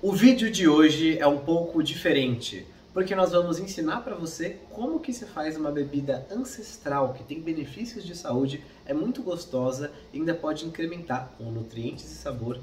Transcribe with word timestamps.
O 0.00 0.12
vídeo 0.12 0.48
de 0.48 0.68
hoje 0.68 1.18
é 1.18 1.26
um 1.26 1.38
pouco 1.38 1.82
diferente, 1.82 2.64
porque 2.94 3.16
nós 3.16 3.32
vamos 3.32 3.58
ensinar 3.58 4.02
para 4.02 4.14
você 4.14 4.56
como 4.70 5.00
que 5.00 5.12
se 5.12 5.24
faz 5.24 5.56
uma 5.56 5.72
bebida 5.72 6.24
ancestral 6.30 7.14
que 7.14 7.24
tem 7.24 7.40
benefícios 7.40 8.04
de 8.04 8.16
saúde, 8.16 8.62
é 8.86 8.94
muito 8.94 9.24
gostosa 9.24 9.90
e 10.12 10.18
ainda 10.18 10.34
pode 10.34 10.64
incrementar 10.64 11.32
com 11.36 11.50
nutrientes 11.50 12.04
e 12.04 12.14
sabor 12.14 12.60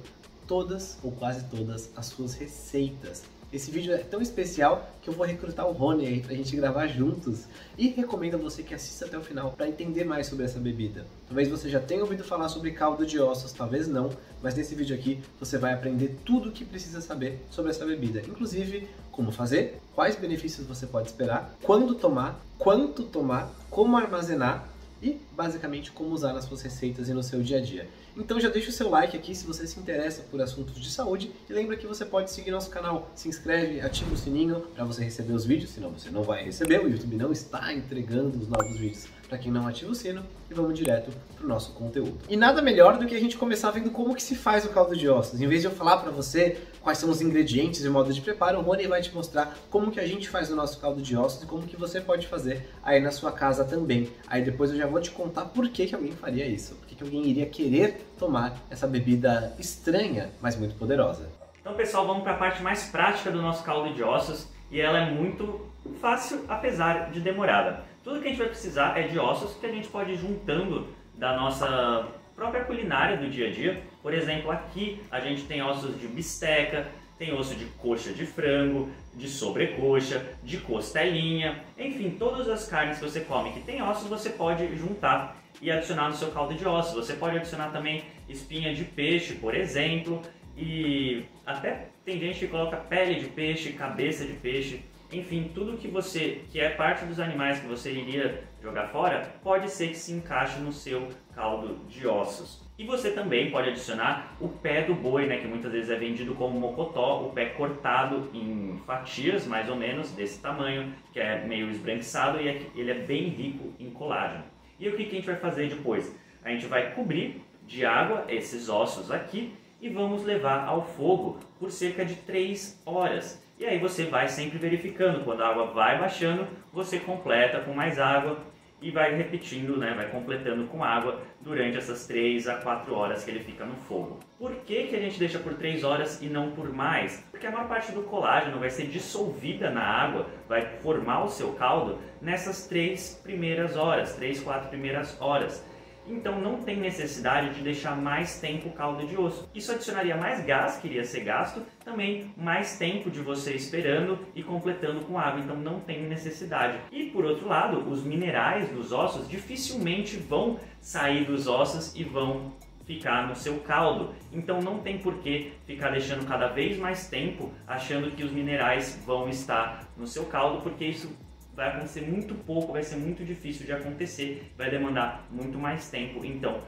todas 0.47 0.97
ou 1.03 1.11
quase 1.11 1.43
todas 1.49 1.89
as 1.97 2.05
suas 2.05 2.35
receitas. 2.35 3.23
Esse 3.55 3.71
vídeo 3.71 3.93
é 3.93 3.99
tão 3.99 4.21
especial 4.21 4.89
que 5.02 5.09
eu 5.09 5.13
vou 5.13 5.25
recrutar 5.25 5.65
o 5.65 5.71
Rony 5.71 6.05
aí 6.05 6.20
pra 6.20 6.36
gente 6.36 6.55
gravar 6.55 6.88
juntos. 6.88 7.45
E 7.77 7.88
recomendo 7.88 8.36
a 8.36 8.38
você 8.38 8.63
que 8.63 8.73
assista 8.73 9.05
até 9.05 9.17
o 9.17 9.21
final 9.21 9.52
para 9.52 9.70
entender 9.70 10.04
mais 10.04 10.27
sobre 10.27 10.43
essa 10.43 10.59
bebida. 10.59 11.05
Talvez 11.27 11.47
você 11.47 11.70
já 11.70 11.79
tenha 11.79 12.02
ouvido 12.02 12.23
falar 12.23 12.49
sobre 12.49 12.71
caldo 12.71 13.05
de 13.05 13.17
ossos, 13.20 13.54
talvez 13.54 13.88
não, 13.88 14.09
mas 14.46 14.54
nesse 14.54 14.75
vídeo 14.75 14.96
aqui 14.96 15.20
você 15.39 15.57
vai 15.57 15.73
aprender 15.73 16.20
tudo 16.23 16.50
o 16.50 16.52
que 16.52 16.64
precisa 16.64 17.02
saber 17.02 17.43
sobre 17.50 17.71
essa 17.71 17.84
bebida. 17.84 18.20
Inclusive, 18.20 18.88
como 19.11 19.32
fazer, 19.32 19.82
quais 19.96 20.15
benefícios 20.15 20.68
você 20.68 20.86
pode 20.86 21.07
esperar, 21.07 21.57
quando 21.64 21.96
tomar, 21.96 22.39
quanto 22.60 23.05
tomar, 23.05 23.52
como 23.71 23.97
armazenar 23.97 24.68
e 25.02 25.19
basicamente 25.36 25.92
como 25.92 26.14
usar 26.14 26.34
nas 26.34 26.46
suas 26.46 26.62
receitas 26.62 27.10
e 27.10 27.14
no 27.14 27.21
seu 27.21 27.42
dia 27.42 27.57
a 27.57 27.62
dia. 27.62 27.88
Então 28.18 28.39
já 28.39 28.50
deixa 28.50 28.70
o 28.70 28.71
seu 28.71 28.89
like 28.89 29.16
aqui 29.18 29.36
se 29.36 29.46
você 29.46 29.68
se 29.68 29.80
interessa 29.80 30.24
por 30.32 30.42
assuntos 30.42 30.80
de 30.80 30.89
saúde 30.89 31.32
e 31.50 31.54
lembra 31.54 31.75
que 31.75 31.86
você 31.86 32.06
pode 32.06 32.31
seguir 32.31 32.52
nosso 32.52 32.70
canal, 32.70 33.11
se 33.14 33.28
inscreve, 33.28 33.81
ativa 33.81 34.14
o 34.14 34.17
sininho 34.17 34.61
para 34.73 34.86
você 34.86 35.03
receber 35.03 35.34
os 35.34 35.45
vídeos, 35.45 35.72
senão 35.72 35.89
você 35.89 36.09
não 36.09 36.23
vai 36.23 36.44
receber, 36.44 36.80
o 36.80 36.88
YouTube 36.88 37.17
não 37.17 37.31
está 37.31 37.73
entregando 37.73 38.38
os 38.39 38.48
novos 38.48 38.78
vídeos 38.78 39.08
para 39.28 39.38
quem 39.38 39.52
não 39.52 39.67
ativa 39.67 39.92
o 39.92 39.95
sino 39.95 40.23
e 40.50 40.53
vamos 40.53 40.78
direto 40.78 41.11
para 41.36 41.45
o 41.45 41.47
nosso 41.47 41.72
conteúdo. 41.73 42.17
E 42.30 42.38
nada 42.38 42.61
melhor 42.61 42.97
do 42.97 43.06
que 43.06 43.16
a 43.16 43.20
gente 43.20 43.36
começar 43.38 43.72
vendo 43.72 43.89
como 43.89 44.16
que 44.16 44.22
se 44.22 44.36
faz 44.36 44.64
o 44.66 44.70
caldo 44.70 44.95
de 44.95 45.09
ossos. 45.09 45.42
Em 45.42 45.47
vez 45.47 45.61
de 45.61 45.67
eu 45.67 45.72
falar 45.72 45.97
para 45.97 46.11
você 46.11 46.58
quais 46.81 47.00
são 47.00 47.09
os 47.09 47.20
ingredientes 47.22 47.83
e 47.83 47.88
o 47.88 47.92
modo 47.92 48.14
de 48.14 48.22
preparo, 48.22 48.59
o 48.59 48.61
Rony 48.61 48.88
vai 48.88 49.02
te 49.02 49.14
mostrar 49.14 49.58
como 49.72 49.92
que 49.92 50.00
a 50.00 50.08
gente 50.08 50.30
faz 50.30 50.52
o 50.52 50.56
nosso 50.56 50.80
caldo 50.80 51.02
de 51.02 51.17
ossos 51.17 51.44
e 51.44 51.45
como 51.47 51.64
que 51.64 51.75
você 51.75 51.99
pode 51.99 52.27
fazer 52.27 52.70
aí 52.83 52.99
na 52.99 53.11
sua 53.11 53.31
casa 53.31 53.66
também. 53.66 54.11
Aí 54.27 54.44
depois 54.44 54.70
eu 54.70 54.77
já 54.77 54.86
vou 54.86 55.02
te 55.02 55.09
contar 55.09 55.24
por 55.29 55.69
que, 55.69 55.87
que 55.87 55.95
alguém 55.95 56.11
faria 56.11 56.45
isso, 56.45 56.75
por 56.75 56.87
que, 56.87 56.95
que 56.95 57.03
alguém 57.03 57.25
iria 57.25 57.45
querer 57.45 58.05
tomar 58.17 58.55
essa 58.69 58.87
bebida 58.87 59.55
estranha, 59.59 60.29
mas 60.41 60.55
muito 60.55 60.75
poderosa. 60.75 61.29
Então 61.59 61.73
pessoal, 61.73 62.05
vamos 62.05 62.23
para 62.23 62.33
a 62.33 62.37
parte 62.37 62.61
mais 62.61 62.85
prática 62.85 63.31
do 63.31 63.41
nosso 63.41 63.63
caldo 63.63 63.93
de 63.93 64.03
ossos 64.03 64.47
e 64.69 64.79
ela 64.79 64.99
é 64.99 65.11
muito 65.11 65.67
fácil, 65.99 66.45
apesar 66.47 67.11
de 67.11 67.19
demorada. 67.19 67.83
Tudo 68.03 68.19
que 68.19 68.27
a 68.27 68.29
gente 68.29 68.37
vai 68.37 68.49
precisar 68.49 68.97
é 68.97 69.07
de 69.07 69.17
ossos 69.17 69.55
que 69.57 69.65
a 69.65 69.71
gente 69.71 69.87
pode 69.87 70.11
ir 70.11 70.17
juntando 70.17 70.87
da 71.15 71.35
nossa 71.35 72.07
própria 72.35 72.63
culinária 72.63 73.17
do 73.17 73.29
dia 73.29 73.47
a 73.47 73.51
dia. 73.51 73.81
Por 74.03 74.13
exemplo, 74.13 74.51
aqui 74.51 75.01
a 75.09 75.19
gente 75.19 75.43
tem 75.43 75.63
ossos 75.63 75.99
de 75.99 76.07
bisteca, 76.07 76.87
tem 77.17 77.33
osso 77.33 77.55
de 77.55 77.66
coxa 77.66 78.11
de 78.11 78.25
frango, 78.25 78.89
de 79.13 79.27
sobrecoxa, 79.27 80.25
de 80.44 80.58
costelinha, 80.58 81.63
enfim, 81.77 82.11
todas 82.11 82.49
as 82.49 82.67
carnes 82.67 82.99
que 82.99 83.05
você 83.05 83.21
come 83.21 83.53
que 83.53 83.61
tem 83.61 83.81
ossos 83.81 84.08
você 84.08 84.30
pode 84.30 84.75
juntar 84.75 85.41
e 85.61 85.71
adicionar 85.71 86.09
no 86.09 86.16
seu 86.16 86.31
caldo 86.31 86.53
de 86.53 86.67
ossos. 86.67 86.93
Você 86.93 87.13
pode 87.13 87.38
adicionar 87.38 87.71
também 87.71 88.03
espinha 88.27 88.73
de 88.73 88.83
peixe, 88.83 89.36
por 89.36 89.55
exemplo, 89.55 90.21
e 90.58 91.23
até 91.45 91.88
tem 92.03 92.19
gente 92.19 92.39
que 92.39 92.47
coloca 92.47 92.77
pele 92.77 93.19
de 93.19 93.27
peixe, 93.27 93.71
cabeça 93.73 94.25
de 94.25 94.33
peixe. 94.33 94.81
Enfim, 95.11 95.52
tudo 95.53 95.78
que 95.78 95.88
você 95.88 96.42
que 96.52 96.59
é 96.59 96.70
parte 96.70 97.06
dos 97.06 97.20
animais 97.20 97.59
que 97.59 97.67
você 97.67 97.92
iria 97.92 98.44
jogar 98.61 98.88
fora, 98.88 99.31
pode 99.44 99.70
ser 99.70 99.89
que 99.89 99.98
se 99.98 100.11
encaixe 100.11 100.59
no 100.59 100.72
seu 100.72 101.08
caldo 101.34 101.86
de 101.88 102.08
ossos. 102.08 102.66
E 102.78 102.86
você 102.86 103.11
também 103.11 103.52
pode 103.52 103.70
adicionar 103.70 104.36
o 104.42 104.50
pé 104.50 104.81
do 104.81 104.94
boi, 104.94 105.28
né, 105.28 105.38
que 105.38 105.48
muitas 105.48 105.72
vezes 105.72 105.89
é 105.89 105.95
vendido 105.95 106.36
como 106.36 106.59
mocotó, 106.59 107.26
o 107.26 107.31
pé 107.31 107.45
cortado 107.45 108.30
em 108.33 108.81
fatias, 108.86 109.48
mais 109.48 109.70
ou 109.70 109.76
menos, 109.76 110.11
desse 110.11 110.42
tamanho, 110.42 110.94
que 111.14 111.20
é 111.20 111.45
meio 111.45 111.70
esbranquiçado 111.70 112.42
e 112.42 112.50
é 112.50 112.61
ele 112.76 112.92
é 112.92 112.95
bem 112.95 113.30
rico 113.30 113.73
em 113.80 113.89
colágeno. 113.92 114.44
E 114.78 114.89
o 114.89 114.98
que, 114.98 115.06
que 115.06 115.11
a 115.11 115.15
gente 115.15 115.26
vai 115.26 115.38
fazer 115.38 115.70
depois? 115.70 116.14
A 116.44 116.49
gente 116.49 116.65
vai 116.65 116.94
cobrir 116.94 117.42
de 117.65 117.86
água 117.86 118.26
esses 118.27 118.67
ossos 118.67 119.10
aqui 119.10 119.54
e 119.80 119.89
vamos 119.89 120.23
levar 120.23 120.67
ao 120.67 120.83
fogo 120.83 121.39
por 121.60 121.71
cerca 121.71 122.04
de 122.04 122.15
3 122.15 122.82
horas. 122.86 123.45
E 123.58 123.66
aí 123.66 123.80
você 123.80 124.04
vai 124.04 124.27
sempre 124.27 124.58
verificando, 124.58 125.23
quando 125.23 125.42
a 125.42 125.48
água 125.48 125.67
vai 125.67 125.98
baixando, 125.98 126.45
você 126.73 126.99
completa 126.99 127.61
com 127.61 127.73
mais 127.73 127.98
água 127.98 128.38
e 128.82 128.92
vai 128.92 129.16
repetindo, 129.16 129.78
né, 129.78 129.94
vai 129.96 130.10
completando 130.10 130.66
com 130.66 130.84
água 130.84 131.22
durante 131.40 131.78
essas 131.78 132.06
3 132.06 132.50
a 132.50 132.56
4 132.56 132.94
horas 132.94 133.24
que 133.24 133.32
ele 133.32 133.40
fica 133.40 133.66
no 133.66 133.76
fogo. 133.76 134.20
Por 134.38 134.54
que, 134.58 134.88
que 134.88 134.96
a 134.98 135.00
gente 135.00 135.18
deixa 135.18 135.40
por 135.40 135.54
3 135.54 135.86
horas 135.86 136.22
e 136.22 136.26
não 136.26 136.52
por 136.52 136.72
mais? 136.74 137.26
Porque 137.32 137.48
a 137.48 137.52
maior 137.52 137.70
parte 137.70 137.94
do 137.94 138.04
colágeno 138.04 138.60
vai 138.60 138.70
ser 138.70 138.88
dissolvida 138.88 139.70
na 139.70 139.84
água, 139.84 140.28
vai 140.50 140.66
formar 140.82 141.24
o 141.24 141.30
seu 141.30 141.54
caldo 141.54 141.98
nessas 142.22 142.68
3 142.68 143.22
primeiras 143.24 143.78
horas, 143.78 144.16
3, 144.16 144.42
4 144.42 144.68
primeiras 144.68 145.20
horas. 145.22 145.66
Então 146.08 146.40
não 146.40 146.62
tem 146.62 146.78
necessidade 146.78 147.54
de 147.56 147.62
deixar 147.62 147.96
mais 147.96 148.40
tempo 148.40 148.70
o 148.70 148.74
caldo 148.74 149.06
de 149.06 149.18
osso. 149.18 149.50
Isso 149.54 149.72
adicionaria 149.72 150.16
mais 150.16 150.46
gás 150.46 150.78
que 150.78 150.88
iria 150.88 151.04
ser 151.04 151.22
gasto, 151.22 151.62
também 151.84 152.34
mais 152.38 152.78
tempo 152.78 153.10
de 153.10 153.22
você 153.22 153.54
esperando 153.54 154.20
e 154.36 154.44
completando 154.44 155.02
com 155.02 155.18
água, 155.18 155.40
então 155.40 155.56
não 155.56 155.80
tem 155.80 156.04
necessidade. 156.04 156.78
E 156.92 157.06
por 157.08 157.26
outro 157.26 157.48
lado, 157.48 157.90
os 157.90 158.04
minerais 158.04 158.70
dos 158.70 158.92
ossos 158.92 159.28
dificilmente 159.28 160.18
vão 160.18 160.60
sair 160.80 161.26
dos 161.26 161.48
ossos 161.48 161.96
e 161.96 162.04
vão 162.04 162.54
ficar 162.86 163.28
no 163.28 163.36
seu 163.36 163.60
caldo. 163.60 164.14
Então 164.32 164.62
não 164.62 164.80
tem 164.80 164.98
por 164.98 165.16
que 165.16 165.54
ficar 165.66 165.90
deixando 165.90 166.28
cada 166.28 166.48
vez 166.48 166.78
mais 166.78 167.08
tempo 167.08 167.52
achando 167.68 168.12
que 168.12 168.24
os 168.24 168.32
minerais 168.32 169.02
vão 169.06 169.28
estar 169.28 169.88
no 169.98 170.08
seu 170.08 170.26
caldo, 170.26 170.62
porque 170.62 170.86
isso 170.86 171.10
vai 171.56 171.70
acontecer 171.70 172.02
muito 172.02 172.36
pouco, 172.36 172.74
vai 172.74 172.84
ser 172.84 172.98
muito 172.98 173.24
difícil 173.24 173.66
de 173.66 173.72
acontecer, 173.72 174.52
vai 174.58 174.70
demandar 174.70 175.26
muito 175.32 175.58
mais 175.58 175.90
tempo. 175.90 176.26
Então, 176.26 176.60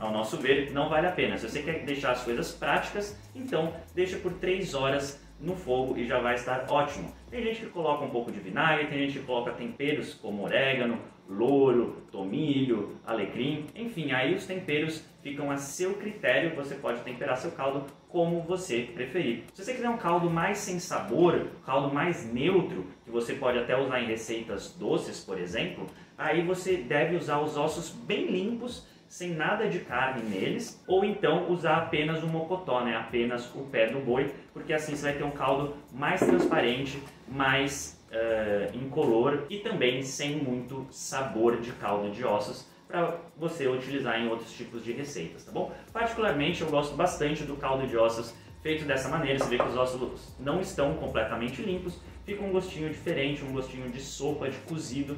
ao 0.00 0.12
nosso 0.12 0.36
ver, 0.36 0.72
não 0.72 0.88
vale 0.88 1.06
a 1.06 1.12
pena. 1.12 1.38
Se 1.38 1.48
você 1.48 1.62
quer 1.62 1.84
deixar 1.84 2.12
as 2.12 2.24
coisas 2.24 2.52
práticas, 2.52 3.18
então 3.34 3.72
deixa 3.94 4.16
por 4.18 4.32
3 4.34 4.74
horas 4.74 5.22
no 5.40 5.56
fogo 5.56 5.96
e 5.98 6.04
já 6.04 6.20
vai 6.20 6.34
estar 6.34 6.66
ótimo. 6.68 7.12
Tem 7.30 7.42
gente 7.42 7.60
que 7.60 7.66
coloca 7.66 8.04
um 8.04 8.10
pouco 8.10 8.30
de 8.30 8.38
vinagre, 8.38 8.86
tem 8.86 8.98
gente 8.98 9.18
que 9.18 9.24
coloca 9.24 9.52
temperos 9.52 10.14
como 10.14 10.44
orégano, 10.44 11.00
louro, 11.28 12.02
tomilho, 12.10 12.96
alecrim, 13.06 13.66
enfim, 13.74 14.12
aí 14.12 14.34
os 14.34 14.44
temperos 14.44 15.04
ficam 15.22 15.50
a 15.50 15.56
seu 15.56 15.94
critério, 15.94 16.54
você 16.54 16.74
pode 16.74 17.00
temperar 17.00 17.36
seu 17.36 17.52
caldo 17.52 17.86
como 18.12 18.42
você 18.42 18.90
preferir. 18.94 19.44
Se 19.54 19.64
você 19.64 19.72
quiser 19.72 19.88
um 19.88 19.96
caldo 19.96 20.28
mais 20.28 20.58
sem 20.58 20.78
sabor, 20.78 21.46
caldo 21.64 21.92
mais 21.92 22.30
neutro, 22.30 22.84
que 23.04 23.10
você 23.10 23.32
pode 23.32 23.58
até 23.58 23.76
usar 23.76 24.00
em 24.02 24.06
receitas 24.06 24.76
doces, 24.78 25.18
por 25.18 25.40
exemplo, 25.40 25.86
aí 26.18 26.42
você 26.42 26.76
deve 26.76 27.16
usar 27.16 27.40
os 27.40 27.56
ossos 27.56 27.88
bem 27.88 28.26
limpos, 28.26 28.86
sem 29.08 29.30
nada 29.30 29.68
de 29.68 29.80
carne 29.80 30.22
neles, 30.22 30.82
ou 30.86 31.04
então 31.04 31.50
usar 31.50 31.78
apenas 31.78 32.22
o 32.22 32.26
mocotó, 32.26 32.84
né? 32.84 32.96
apenas 32.96 33.52
o 33.54 33.64
pé 33.64 33.86
do 33.86 33.98
boi, 34.00 34.30
porque 34.52 34.74
assim 34.74 34.94
você 34.94 35.04
vai 35.04 35.14
ter 35.14 35.24
um 35.24 35.30
caldo 35.30 35.74
mais 35.92 36.20
transparente, 36.20 37.02
mais 37.26 37.98
uh, 38.10 38.76
incolor 38.76 39.46
e 39.48 39.58
também 39.58 40.02
sem 40.02 40.36
muito 40.36 40.86
sabor 40.90 41.60
de 41.60 41.72
caldo 41.72 42.10
de 42.10 42.24
ossos 42.24 42.70
para 42.92 43.16
você 43.38 43.66
utilizar 43.66 44.20
em 44.20 44.28
outros 44.28 44.52
tipos 44.52 44.84
de 44.84 44.92
receitas, 44.92 45.44
tá 45.44 45.50
bom? 45.50 45.72
Particularmente 45.94 46.60
eu 46.60 46.68
gosto 46.68 46.94
bastante 46.94 47.42
do 47.42 47.56
caldo 47.56 47.86
de 47.86 47.96
ossos 47.96 48.34
feito 48.60 48.84
dessa 48.84 49.08
maneira, 49.08 49.38
você 49.38 49.48
vê 49.48 49.56
que 49.56 49.66
os 49.66 49.76
ossos 49.76 50.36
não 50.38 50.60
estão 50.60 50.94
completamente 50.94 51.62
limpos, 51.62 51.98
fica 52.26 52.44
um 52.44 52.52
gostinho 52.52 52.90
diferente, 52.90 53.42
um 53.42 53.52
gostinho 53.52 53.90
de 53.90 53.98
sopa, 53.98 54.50
de 54.50 54.58
cozido, 54.58 55.16